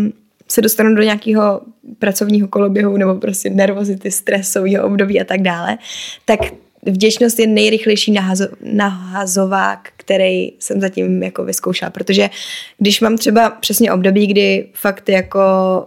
[0.47, 1.61] se dostanu do nějakého
[1.99, 5.77] pracovního koloběhu nebo prostě nervozity, stresového období a tak dále,
[6.25, 6.39] tak
[6.85, 12.29] vděčnost je nejrychlejší nahazo, nahazovák, který jsem zatím jako vyzkoušela, protože
[12.77, 15.39] když mám třeba přesně období, kdy fakt jako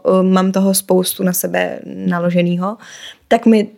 [0.02, 2.76] uh, mám toho spoustu na sebe naloženého,
[3.28, 3.68] tak mi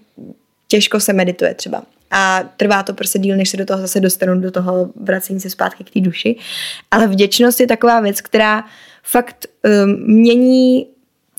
[0.68, 1.82] těžko se medituje třeba.
[2.10, 5.50] A trvá to prostě díl, než se do toho zase dostanu, do toho vracení se
[5.50, 6.36] zpátky k té duši.
[6.90, 8.64] Ale vděčnost je taková věc, která
[9.02, 9.46] fakt
[9.84, 10.86] um, mění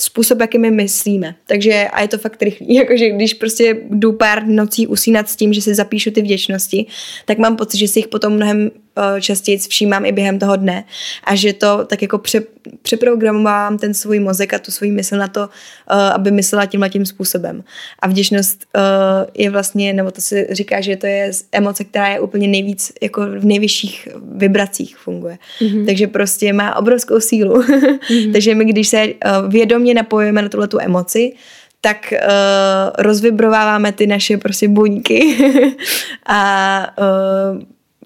[0.02, 1.36] způsob, jaký my myslíme.
[1.48, 2.74] Takže a je to fakt rychlý.
[2.76, 6.86] Jakože když prostě jdu pár nocí usínat s tím, že si zapíšu ty vděčnosti,
[7.26, 8.72] tak mám pocit, že si jich potom mnohem
[9.20, 10.84] častěji všímám i během toho dne
[11.24, 12.42] a že to tak jako pře,
[12.82, 15.48] přeprogramovám ten svůj mozek a tu svůj mysl na to, uh,
[16.14, 17.64] aby myslela tímhle tím způsobem.
[18.00, 18.82] A vděčnost uh,
[19.34, 23.22] je vlastně, nebo to se říká, že to je emoce, která je úplně nejvíc, jako
[23.26, 25.38] v nejvyšších vibracích funguje.
[25.62, 25.86] Mm-hmm.
[25.86, 27.62] Takže prostě má obrovskou sílu.
[27.62, 28.32] mm-hmm.
[28.34, 31.34] Takže my, když se uh, vědomě napojujeme na tuhle tu emoci,
[31.82, 32.28] tak uh,
[32.98, 35.38] rozvibrováváme ty naše prostě buňky
[36.26, 37.62] a uh,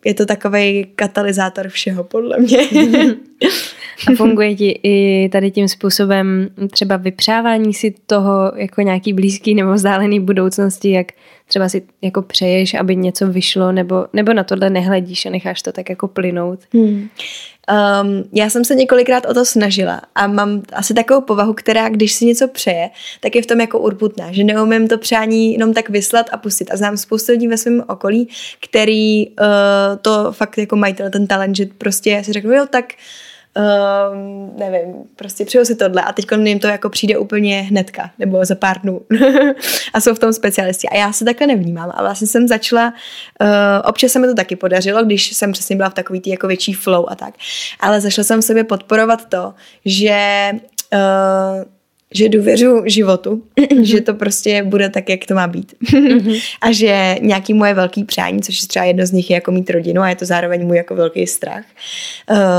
[0.05, 2.57] je to takový katalyzátor všeho, podle mě.
[4.07, 9.73] A funguje ti i tady tím způsobem třeba vypřávání si toho jako nějaký blízký nebo
[9.73, 11.07] vzdálený budoucnosti, jak
[11.53, 15.71] třeba si jako přeješ, aby něco vyšlo, nebo, nebo na tohle nehledíš a necháš to
[15.71, 16.59] tak jako plynout?
[16.73, 17.09] Hmm.
[18.03, 22.13] Um, já jsem se několikrát o to snažila a mám asi takovou povahu, která, když
[22.13, 22.89] si něco přeje,
[23.19, 26.71] tak je v tom jako urputná, že neumím to přání jenom tak vyslat a pustit.
[26.71, 28.29] A znám spoustu lidí ve svém okolí,
[28.59, 29.35] který uh,
[30.01, 32.99] to fakt jako mají ten talent, že prostě si řeknu, jo, tak uh,
[33.57, 38.45] um, nevím, prostě přeju si tohle a teď jim to jako přijde úplně hnedka, nebo
[38.45, 39.01] za pár dnů.
[39.93, 40.89] a jsou v tom specialisti.
[40.89, 41.91] A já se takhle nevnímám.
[41.93, 42.93] A vlastně jsem začala,
[43.41, 43.47] uh,
[43.89, 46.73] občas se mi to taky podařilo, když jsem přesně byla v takový tý jako větší
[46.73, 47.33] flow a tak.
[47.79, 49.53] Ale začala jsem v sobě podporovat to,
[49.85, 50.51] že
[50.93, 51.63] uh,
[52.13, 53.81] že důvěřu životu, mm-hmm.
[53.81, 55.73] že to prostě bude tak, jak to má být.
[55.83, 56.41] Mm-hmm.
[56.61, 59.69] a že nějaký moje velký přání, což je třeba jedno z nich je jako mít
[59.69, 61.65] rodinu a je to zároveň můj jako velký strach,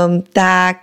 [0.07, 0.77] um, tak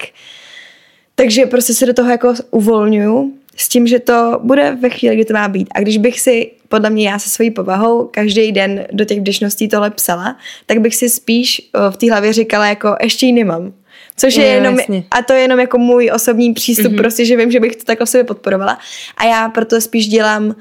[1.14, 5.24] takže prostě se do toho jako uvolňuju s tím, že to bude ve chvíli, kdy
[5.24, 5.68] to má být.
[5.74, 9.68] A když bych si, podle mě já se svojí povahou, každý den do těch vděčností
[9.68, 13.72] tohle psala, tak bych si spíš v té hlavě říkala jako ještě ji nemám.
[14.16, 15.04] Což je, je jenom, jasně.
[15.10, 16.96] a to je jenom jako můj osobní přístup, mm-hmm.
[16.96, 18.78] prostě, že vím, že bych to takhle v sobě podporovala.
[19.16, 20.54] A já proto spíš dělám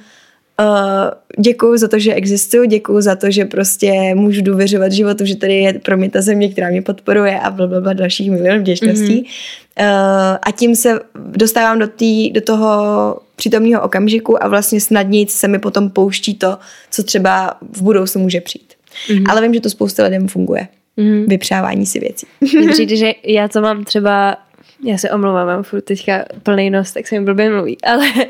[0.59, 5.35] Uh, děkuju za to, že existuju, děkuju za to, že prostě můžu důvěřovat životu, že
[5.35, 9.23] tady je pro mě ta země, která mě podporuje a blablabla dalších milion vděčností.
[9.23, 10.31] Mm-hmm.
[10.31, 15.47] Uh, a tím se dostávám do, tý, do toho přítomného okamžiku a vlastně snadněji se
[15.47, 16.57] mi potom pouští to,
[16.91, 18.73] co třeba v budoucnu může přijít.
[19.07, 19.25] Mm-hmm.
[19.29, 20.67] Ale vím, že to spousta lidem funguje.
[20.97, 21.27] Mm-hmm.
[21.27, 22.27] Vypřávání si věcí.
[22.59, 24.37] Mně přijde, že já to mám třeba
[24.83, 28.23] já se omlouvám, mám furt teďka plný nos, tak se mi blbě mluví, ale uh,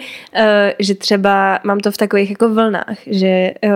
[0.80, 3.72] že třeba mám to v takových jako vlnách, že uh,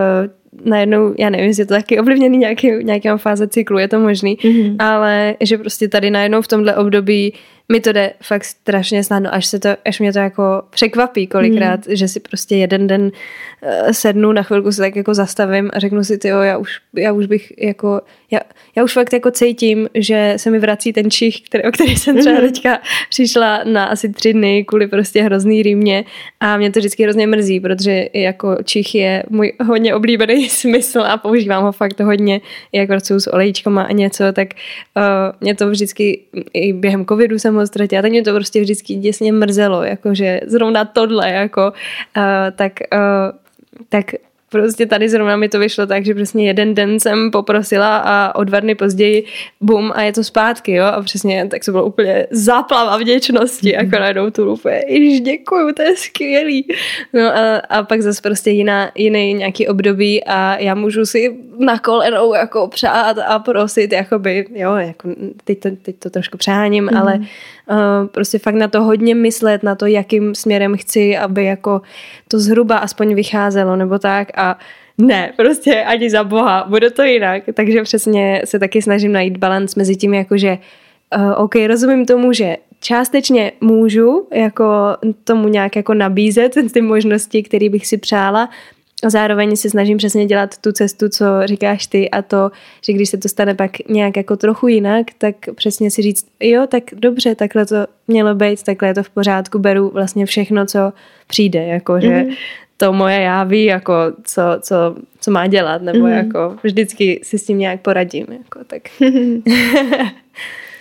[0.63, 4.37] najednou, já nevím, jestli je to taky ovlivněný nějaký, nějakým fáze cyklu, je to možný,
[4.37, 4.75] mm-hmm.
[4.79, 7.33] ale že prostě tady najednou v tomhle období
[7.71, 11.87] mi to jde fakt strašně snadno, až, se to, až mě to jako překvapí kolikrát,
[11.87, 11.95] mm.
[11.95, 16.03] že si prostě jeden den uh, sednu, na chvilku se tak jako zastavím a řeknu
[16.03, 18.01] si, jo, já už, já už bych jako,
[18.31, 18.39] já,
[18.75, 22.17] já už fakt jako cítím, že se mi vrací ten čich, který, o který jsem
[22.17, 22.41] třeba mm.
[22.41, 26.05] teďka přišla na asi tři dny kvůli prostě hrozný rýmě
[26.39, 31.17] a mě to vždycky hrozně mrzí, protože jako čich je můj hodně oblíbený smysl a
[31.17, 32.41] používám ho fakt hodně,
[32.71, 34.47] jako pracuju s olejčkama a něco, tak
[34.97, 35.03] uh,
[35.41, 36.19] mě to vždycky
[36.53, 40.85] i během covidu jsem ho ztratila, tak mě to prostě vždycky děsně mrzelo, jakože zrovna
[40.85, 41.73] tohle, jako,
[42.17, 42.23] uh,
[42.55, 43.37] tak, uh,
[43.89, 44.05] tak
[44.49, 48.43] prostě tady zrovna mi to vyšlo tak, že přesně jeden den jsem poprosila a o
[48.43, 49.25] dva dny později
[49.61, 53.83] bum a je to zpátky, jo, a přesně tak to bylo úplně záplava vděčnosti, mm-hmm.
[53.83, 56.67] jako najednou tu úplně, již děkuju, to je skvělý.
[57.13, 61.79] No a, a pak zase prostě jiná, jiný nějaký období a já můžu si na
[61.79, 65.09] kolenou jako přát a prosit, jakoby, jo, jako
[65.43, 66.99] teď to, teď to trošku přeháním, mm-hmm.
[66.99, 67.25] ale uh,
[68.11, 71.81] prostě fakt na to hodně myslet, na to, jakým směrem chci, aby jako
[72.27, 74.59] to zhruba aspoň vycházelo, nebo tak a
[74.97, 77.43] ne, prostě ani za boha, bude to jinak.
[77.53, 80.57] Takže přesně se taky snažím najít balans mezi tím, jakože
[81.17, 84.65] uh, OK, rozumím tomu, že částečně můžu jako
[85.23, 88.49] tomu nějak jako nabízet ty možnosti, které bych si přála,
[89.05, 92.51] a zároveň se snažím přesně dělat tu cestu, co říkáš ty a to,
[92.85, 96.67] že když se to stane pak nějak jako trochu jinak, tak přesně si říct, jo,
[96.67, 97.75] tak dobře, takhle to
[98.07, 100.93] mělo být, takhle je to v pořádku, beru vlastně všechno, co
[101.27, 102.35] přijde, jako že mm-hmm.
[102.77, 103.93] to moje já ví, jako
[104.23, 106.17] co, co, co má dělat, nebo mm-hmm.
[106.17, 108.81] jako vždycky si s tím nějak poradím, jako tak.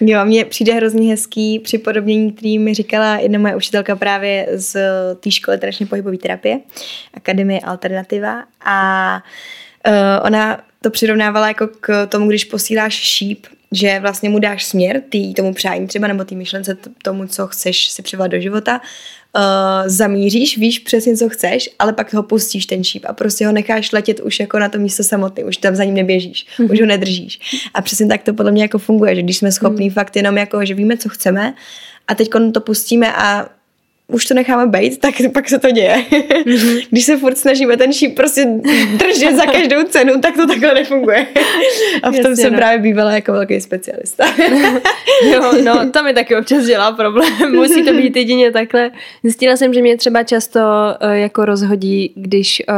[0.01, 4.77] Jo, mně přijde hrozně hezký připodobnění, který mi říkala jedna moje učitelka právě z
[5.21, 6.61] té školy tradičně pohybové terapie,
[7.15, 8.45] Akademie Alternativa.
[8.65, 9.23] A
[9.89, 15.03] uh, ona to přirovnávala jako k tomu, když posíláš šíp, že vlastně mu dáš směr
[15.09, 18.81] tý, tomu přání třeba nebo té myšlence tomu, co chceš si přivat do života
[19.37, 19.43] uh,
[19.89, 23.93] zamíříš, víš přesně, co chceš, ale pak ho pustíš ten šíp a prostě ho necháš
[23.93, 26.73] letět už jako na to místo samotný, už tam za ním neběžíš, mm-hmm.
[26.73, 27.41] už ho nedržíš.
[27.75, 29.95] A přesně tak to podle mě jako funguje, že když jsme schopní mm.
[29.95, 31.55] fakt jenom jako, že víme, co chceme
[32.09, 33.49] a teď to pustíme a
[34.09, 36.05] už to necháme být, tak pak se to děje.
[36.11, 36.87] Mm-hmm.
[36.91, 38.47] Když se furt snažíme ten šíp prostě
[38.97, 41.27] držet za každou cenu, tak to takhle nefunguje.
[42.03, 42.59] A v tom Jasně, jsem no.
[42.59, 44.25] právě bývala jako velký specialista.
[45.33, 47.33] jo, no, to mi taky občas dělá problém.
[47.55, 48.91] Musí to být jedině takhle.
[49.23, 52.75] Zjistila jsem, že mě třeba často uh, jako rozhodí, když uh,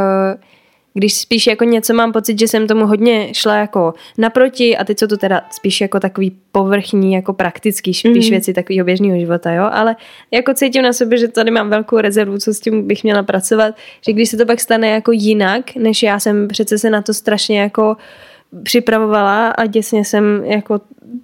[0.97, 4.99] když spíš jako něco mám pocit, že jsem tomu hodně šla jako naproti a teď
[4.99, 8.31] jsou to teda spíš jako takový povrchní, jako praktický spíš mm.
[8.31, 9.95] věci takového běžného života, jo, ale
[10.31, 13.75] jako cítím na sobě, že tady mám velkou rezervu, co s tím bych měla pracovat,
[14.05, 17.13] že když se to pak stane jako jinak, než já jsem přece se na to
[17.13, 17.97] strašně jako
[18.63, 20.79] připravovala a děsně jsem jako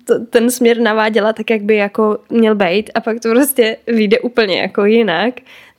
[0.06, 4.20] t- ten směr naváděla tak, jak by jako měl být a pak to prostě vyjde
[4.20, 5.34] úplně jako jinak,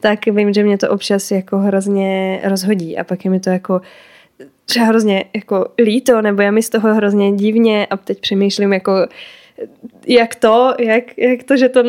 [0.04, 3.80] tak vím, že mě to občas jako hrozně rozhodí a pak je mi to jako
[4.64, 8.92] třeba hrozně jako líto, nebo je mi z toho hrozně divně a teď přemýšlím jako
[10.06, 11.82] jak to, jak, jak to, že to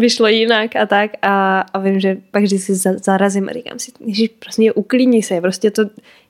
[0.00, 4.24] vyšlo jinak a tak a, a vím, že pak si zarazím a říkám si, že
[4.38, 5.82] prostě uklidni se, prostě to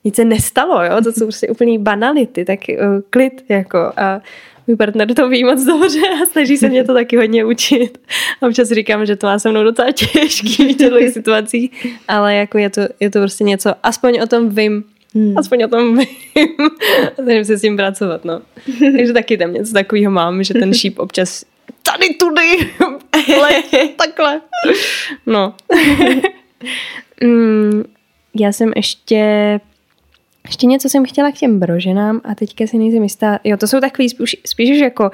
[0.04, 4.20] nic se nestalo, jo, to jsou prostě úplný banality, tak uh, klid jako a
[4.66, 7.98] můj partner to ví moc dobře a snaží se mě to taky hodně učit.
[8.40, 12.58] A občas říkám, že to má se mnou docela těžký v těchto situacích, ale jako
[12.58, 14.84] je to, je to prostě něco, aspoň o tom vím,
[15.14, 15.38] Hmm.
[15.38, 16.06] Aspoň o tom vím.
[17.14, 18.40] Snažím se s tím pracovat, no.
[18.96, 21.44] Takže taky tam něco takového mám, že ten šíp občas
[21.82, 22.70] tady tudy,
[23.96, 24.40] takhle.
[25.26, 25.54] No.
[27.24, 27.84] mm,
[28.34, 29.60] já jsem ještě
[30.46, 33.38] ještě něco jsem chtěla k těm broženám a teďka si nejsem jistá.
[33.44, 35.10] Jo, to jsou takový spíš, spíš už jako uh,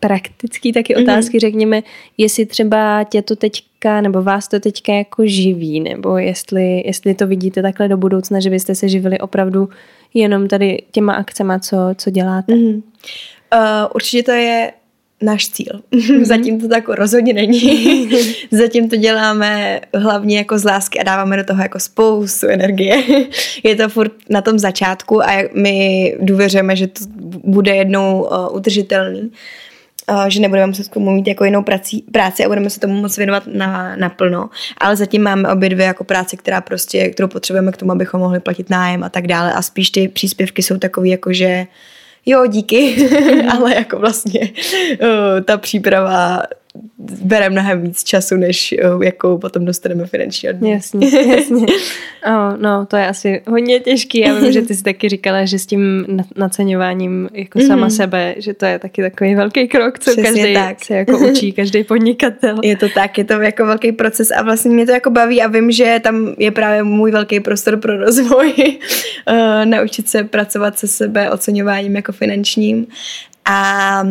[0.00, 1.02] praktický taky mm-hmm.
[1.02, 1.82] otázky, řekněme,
[2.18, 7.26] jestli třeba tě to teďka, nebo vás to teďka jako živí, nebo jestli, jestli to
[7.26, 9.68] vidíte takhle do budoucna, že byste se živili opravdu
[10.14, 12.52] jenom tady těma akcema, co, co děláte.
[12.52, 12.82] Mm-hmm.
[13.54, 14.72] Uh, určitě to je
[15.22, 15.80] náš cíl.
[15.92, 16.24] Mm-hmm.
[16.24, 18.10] Zatím to tak rozhodně není.
[18.50, 23.02] Zatím to děláme hlavně jako z lásky a dáváme do toho jako spoustu energie.
[23.62, 27.04] Je to furt na tom začátku a my důvěřujeme, že to
[27.44, 29.30] bude jednou uh, udržitelný
[30.28, 33.16] že nebudeme muset k tomu mít jako jinou prací, práci a budeme se tomu moc
[33.16, 34.50] věnovat na, naplno.
[34.78, 38.40] Ale zatím máme obě dvě jako práce, která prostě, kterou potřebujeme k tomu, abychom mohli
[38.40, 39.52] platit nájem a tak dále.
[39.52, 41.66] A spíš ty příspěvky jsou takový jako, že
[42.26, 43.08] jo, díky,
[43.50, 44.40] ale jako vlastně
[45.02, 46.42] uh, ta příprava
[46.98, 50.74] bere mnohem víc času, než uh, jakou potom dostaneme finanční odměnu.
[50.74, 51.66] Jasně, jasně.
[52.26, 54.18] Oh, no, to je asi hodně těžký.
[54.20, 56.06] Já vím, že ty jsi taky říkala, že s tím
[56.36, 57.66] naceňováním jako mm-hmm.
[57.66, 60.84] sama sebe, že to je taky takový velký krok, co Přesně každý tak.
[60.84, 62.58] se jako učí, každý podnikatel.
[62.62, 65.48] Je to tak, je to jako velký proces a vlastně mě to jako baví a
[65.48, 68.54] vím, že tam je právě můj velký prostor pro rozvoj,
[69.30, 72.86] uh, naučit se pracovat se sebe oceňováním jako finančním
[73.44, 74.02] a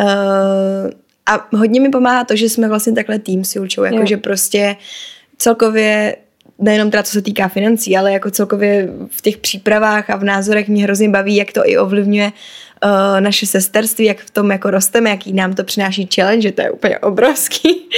[0.00, 0.90] uh,
[1.26, 4.76] a hodně mi pomáhá to, že jsme vlastně takhle tým s Julčou, jakože prostě
[5.38, 6.16] celkově
[6.58, 10.68] nejenom teda co se týká financí, ale jako celkově v těch přípravách a v názorech
[10.68, 12.32] mě hrozně baví, jak to i ovlivňuje
[12.84, 16.62] uh, naše sesterství, jak v tom jako rosteme, jaký nám to přináší challenge, že to
[16.62, 17.88] je úplně obrovský.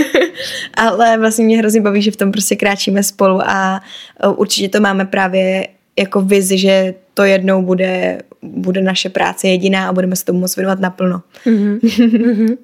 [0.74, 3.82] ale vlastně mě hrozně baví, že v tom prostě kráčíme spolu a
[4.26, 5.68] uh, určitě to máme právě
[5.98, 10.56] jako vizi, že to jednou bude, bude naše práce jediná a budeme se tomu moc
[10.56, 11.22] věnovat naplno.
[11.46, 12.56] Mm-hmm.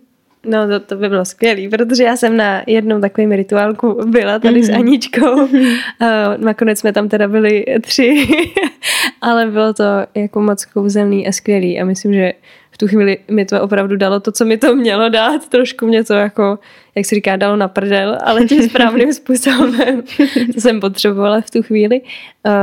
[0.46, 4.60] No to, to by bylo skvělé, protože já jsem na jednou takovým rituálku byla tady
[4.60, 4.72] mm-hmm.
[4.72, 4.78] s.
[4.78, 5.48] Aničkou.
[6.00, 8.28] A nakonec jsme tam teda byli tři,
[9.20, 9.84] ale bylo to
[10.14, 12.32] jako moc kouzelný a skvělý a myslím, že
[12.80, 15.48] tu chvíli mi to opravdu dalo to, co mi to mělo dát.
[15.48, 16.58] Trošku mě to jako,
[16.94, 20.02] jak se říká, dalo na prdel, ale tím správným způsobem,
[20.54, 22.00] co jsem potřebovala v tu chvíli.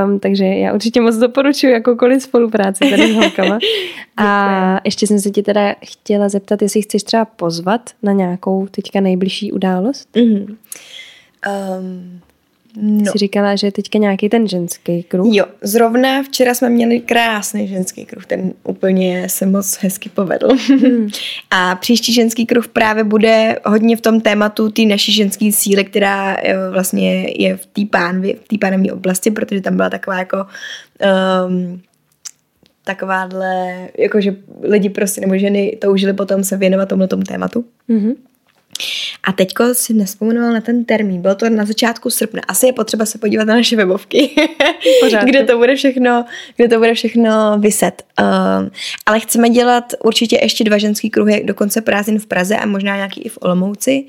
[0.05, 3.59] Um, takže já určitě moc doporučuji jakoukoliv spolupráci tady s holkama.
[4.17, 9.01] A ještě jsem se ti teda chtěla zeptat, jestli chceš třeba pozvat na nějakou teďka
[9.01, 10.09] nejbližší událost?
[10.15, 10.55] Mm-hmm.
[11.79, 12.19] Um,
[12.81, 13.11] No.
[13.11, 15.27] Jsi říkala, že je teďka nějaký ten ženský kruh.
[15.35, 20.47] Jo, zrovna včera jsme měli krásný ženský kruh, ten úplně se moc hezky povedl.
[20.67, 21.07] Hmm.
[21.51, 26.35] A příští ženský kruh právě bude hodně v tom tématu té naší ženské síly, která
[26.35, 30.45] eh, vlastně je v té pánvi, v té pánovní oblasti, protože tam byla taková jako
[31.47, 31.81] um,
[32.83, 37.65] takováhle, jakože lidi prostě nebo ženy toužili potom se věnovat tomuto tomu tématu.
[37.89, 38.15] Mm-hmm.
[39.23, 42.41] A teďko si nespomínala na ten termín, bylo to na začátku srpna.
[42.47, 44.35] Asi je potřeba se podívat na naše webovky,
[45.23, 46.25] kde to bude všechno,
[46.55, 48.03] kde to bude všechno vyset.
[48.19, 48.69] Uh,
[49.05, 52.95] ale chceme dělat určitě ještě dva ženský kruhy do konce prázdnin v Praze a možná
[52.95, 54.05] nějaký i v Olomouci.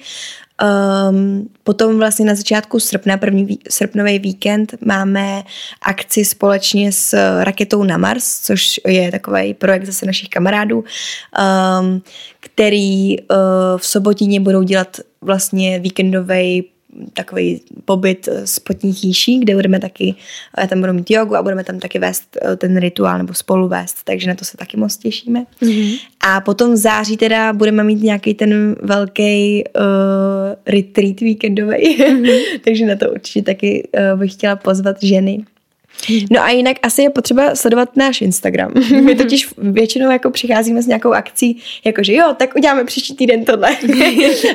[1.11, 5.43] Um, potom vlastně na začátku srpna, první srpnový víkend, máme
[5.83, 12.03] akci společně s Raketou na Mars, což je takový projekt zase našich kamarádů, um,
[12.41, 13.37] který uh,
[13.77, 16.65] v sobotině budou dělat vlastně víkendový
[17.12, 20.14] takový pobyt s potní chýší, kde budeme taky,
[20.68, 23.97] tam budeme mít jogu a budeme tam taky vést eh, ten rituál nebo spolu vést,
[24.05, 25.45] takže na to se taky moc těšíme.
[25.62, 25.99] Mm-hmm.
[26.20, 29.82] A potom v září teda budeme mít nějaký ten velký uh,
[30.66, 32.41] retreat víkendový, mm-hmm.
[32.64, 35.45] takže na to určitě taky uh, bych chtěla pozvat ženy.
[36.30, 38.72] No a jinak asi je potřeba sledovat náš Instagram.
[39.05, 43.68] My totiž většinou jako přicházíme s nějakou akcí, jakože jo, tak uděláme příští týden tohle.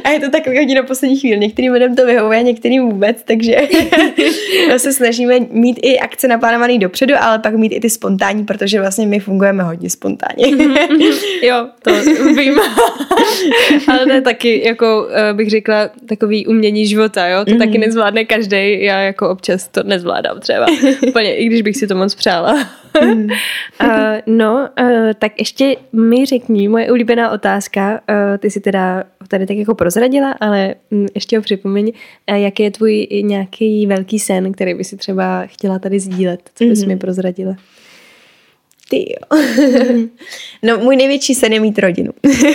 [0.04, 1.40] a je to takový hodně na poslední chvíli.
[1.40, 3.58] Některým lidem to vyhovuje, některým vůbec, takže
[4.78, 9.08] se snažíme mít i akce naplánované dopředu, ale pak mít i ty spontánní, protože vlastně
[9.08, 10.46] my fungujeme hodně spontánně.
[11.42, 11.92] jo, to
[12.36, 12.60] vím.
[13.88, 17.46] ale to je taky, jako eh, bych řekla, takový umění života, jo?
[17.46, 17.58] To mm-hmm.
[17.58, 17.80] taky mhm.
[17.80, 18.84] nezvládne každý.
[18.84, 20.66] Já jako občas to nezvládám třeba.
[21.08, 22.68] Úplně i když bych si to moc přála.
[23.04, 23.28] Mm.
[23.84, 23.90] uh,
[24.36, 24.88] no, uh,
[25.20, 30.32] tak ještě mi řekni, moje oblíbená otázka, uh, ty si teda tady tak jako prozradila,
[30.32, 31.92] ale um, ještě ho připomeň,
[32.32, 36.64] uh, jaký je tvůj nějaký velký sen, který by si třeba chtěla tady sdílet, co
[36.64, 36.88] bys mm.
[36.88, 37.56] mi prozradila?
[38.90, 39.40] Ty jo.
[40.64, 42.12] no, můj největší sen je mít rodinu.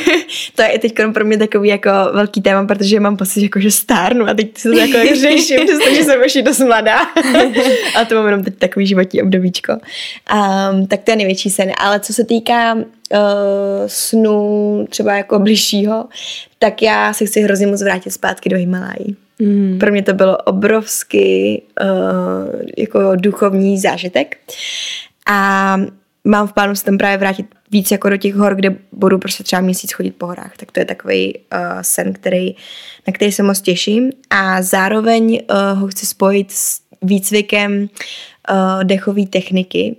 [0.55, 4.29] to je teď pro mě takový jako velký téma, protože mám pocit, jako, že stárnu
[4.29, 6.99] a teď se to jako řeším, přestože jsem ještě dost mladá.
[7.97, 9.73] a to mám jenom teď takový životní obdobíčko.
[9.73, 11.73] Um, tak to je největší sen.
[11.79, 12.83] Ale co se týká uh,
[13.87, 16.05] snu třeba jako bližšího,
[16.59, 19.17] tak já se chci hrozně moc vrátit zpátky do Himalají.
[19.39, 19.79] Mm.
[19.81, 24.37] Pro mě to bylo obrovský uh, jako duchovní zážitek.
[25.31, 25.77] A
[26.29, 29.45] mám v plánu se tam právě vrátit víc jako do těch hor, kde budu prostě
[29.45, 30.57] třeba měsíc chodit po horách.
[30.57, 32.57] Tak to je takový uh, sen, který,
[33.07, 34.11] na který se moc těším.
[34.31, 39.97] A zároveň uh, ho chci spojit s výcvikem uh, dechové techniky,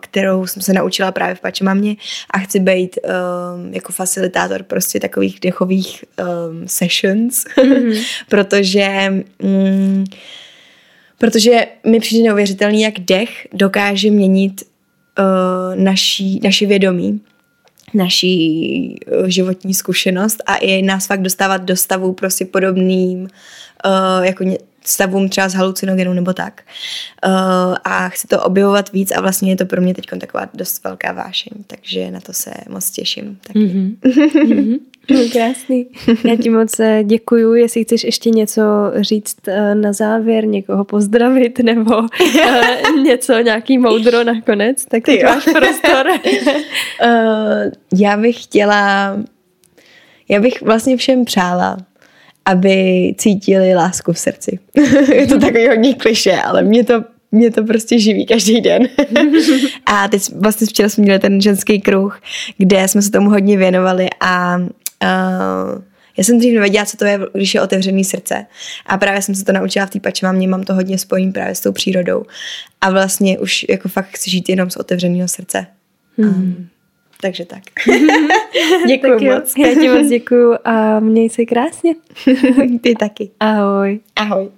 [0.00, 1.96] kterou jsem se naučila právě v Pačemamě
[2.30, 8.04] a chci být um, jako facilitátor prostě takových dechových um, sessions, mm-hmm.
[8.28, 9.12] protože
[9.42, 10.04] um,
[11.18, 14.71] protože mi přijde neuvěřitelný, jak dech dokáže měnit
[15.18, 17.20] uh, naší, naši vědomí
[17.94, 18.96] naší
[19.26, 24.44] životní zkušenost a i nás fakt dostávat do stavu prostě podobným uh, jako
[24.84, 26.62] stavům třeba z halucinogenů nebo tak.
[27.26, 27.32] Uh,
[27.84, 31.12] a chci to objevovat víc a vlastně je to pro mě teď taková dost velká
[31.12, 33.38] vášeň, takže na to se moc těším.
[33.46, 33.58] Taky.
[33.58, 34.78] Mm-hmm.
[35.32, 35.86] Krásný.
[36.24, 38.62] Já ti moc eh, děkuju, jestli chceš ještě něco
[39.00, 41.94] říct eh, na závěr, někoho pozdravit nebo
[43.04, 46.06] něco, nějaký moudro nakonec, tak ty máš prostor.
[47.98, 49.16] já bych chtěla,
[50.28, 51.76] já bych vlastně všem přála,
[52.44, 54.58] aby cítili lásku v srdci.
[55.14, 58.88] je to takový hodně kliše, ale mě to, mě to prostě živí každý den.
[59.86, 62.20] a teď vlastně včera jsme měli ten ženský kruh,
[62.58, 64.58] kde jsme se tomu hodně věnovali a
[65.02, 65.82] uh,
[66.16, 68.46] já jsem dřív nevěděla, co to je, když je otevřený srdce.
[68.86, 71.54] A právě jsem se to naučila v té pače mám, mám to hodně spojený právě
[71.54, 72.24] s tou přírodou.
[72.80, 75.66] A vlastně už jako fakt chci žít jenom z otevřeného srdce.
[76.18, 76.28] Hmm.
[76.28, 76.68] Um,
[77.20, 77.62] takže tak.
[78.86, 79.54] děkuji tak moc.
[79.58, 81.94] Já ti moc děkuji a měj se krásně.
[82.80, 83.30] Ty taky.
[83.40, 84.00] Ahoj.
[84.16, 84.48] Ahoj.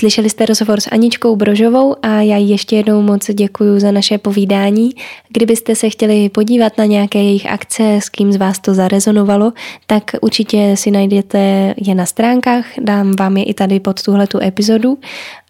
[0.00, 4.18] Slyšeli jste rozhovor s Aničkou Brožovou a já jí ještě jednou moc děkuji za naše
[4.18, 4.90] povídání.
[5.28, 9.52] Kdybyste se chtěli podívat na nějaké jejich akce, s kým z vás to zarezonovalo,
[9.86, 14.98] tak určitě si najdete je na stránkách, dám vám je i tady pod tuhletu epizodu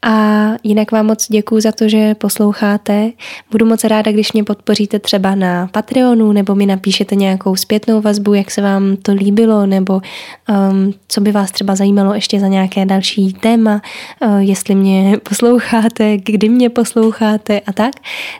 [0.02, 3.10] a jinak vám moc děkuji za to, že posloucháte.
[3.50, 8.34] Budu moc ráda, když mě podpoříte třeba na Patreonu nebo mi napíšete nějakou zpětnou vazbu,
[8.34, 12.86] jak se vám to líbilo nebo um, co by vás třeba zajímalo ještě za nějaké
[12.86, 13.82] další téma,
[14.26, 17.92] uh, jestli mě posloucháte, kdy mě posloucháte a tak,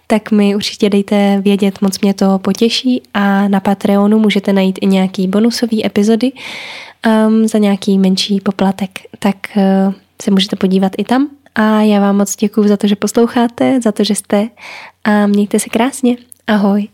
[0.07, 3.03] tak mi určitě dejte vědět, moc mě to potěší.
[3.15, 6.33] A na Patreonu můžete najít i nějaký bonusový epizody
[7.07, 11.29] um, za nějaký menší poplatek, tak uh, se můžete podívat i tam.
[11.55, 14.49] A já vám moc děkuji za to, že posloucháte, za to, že jste
[15.05, 16.17] a mějte se krásně.
[16.47, 16.89] Ahoj.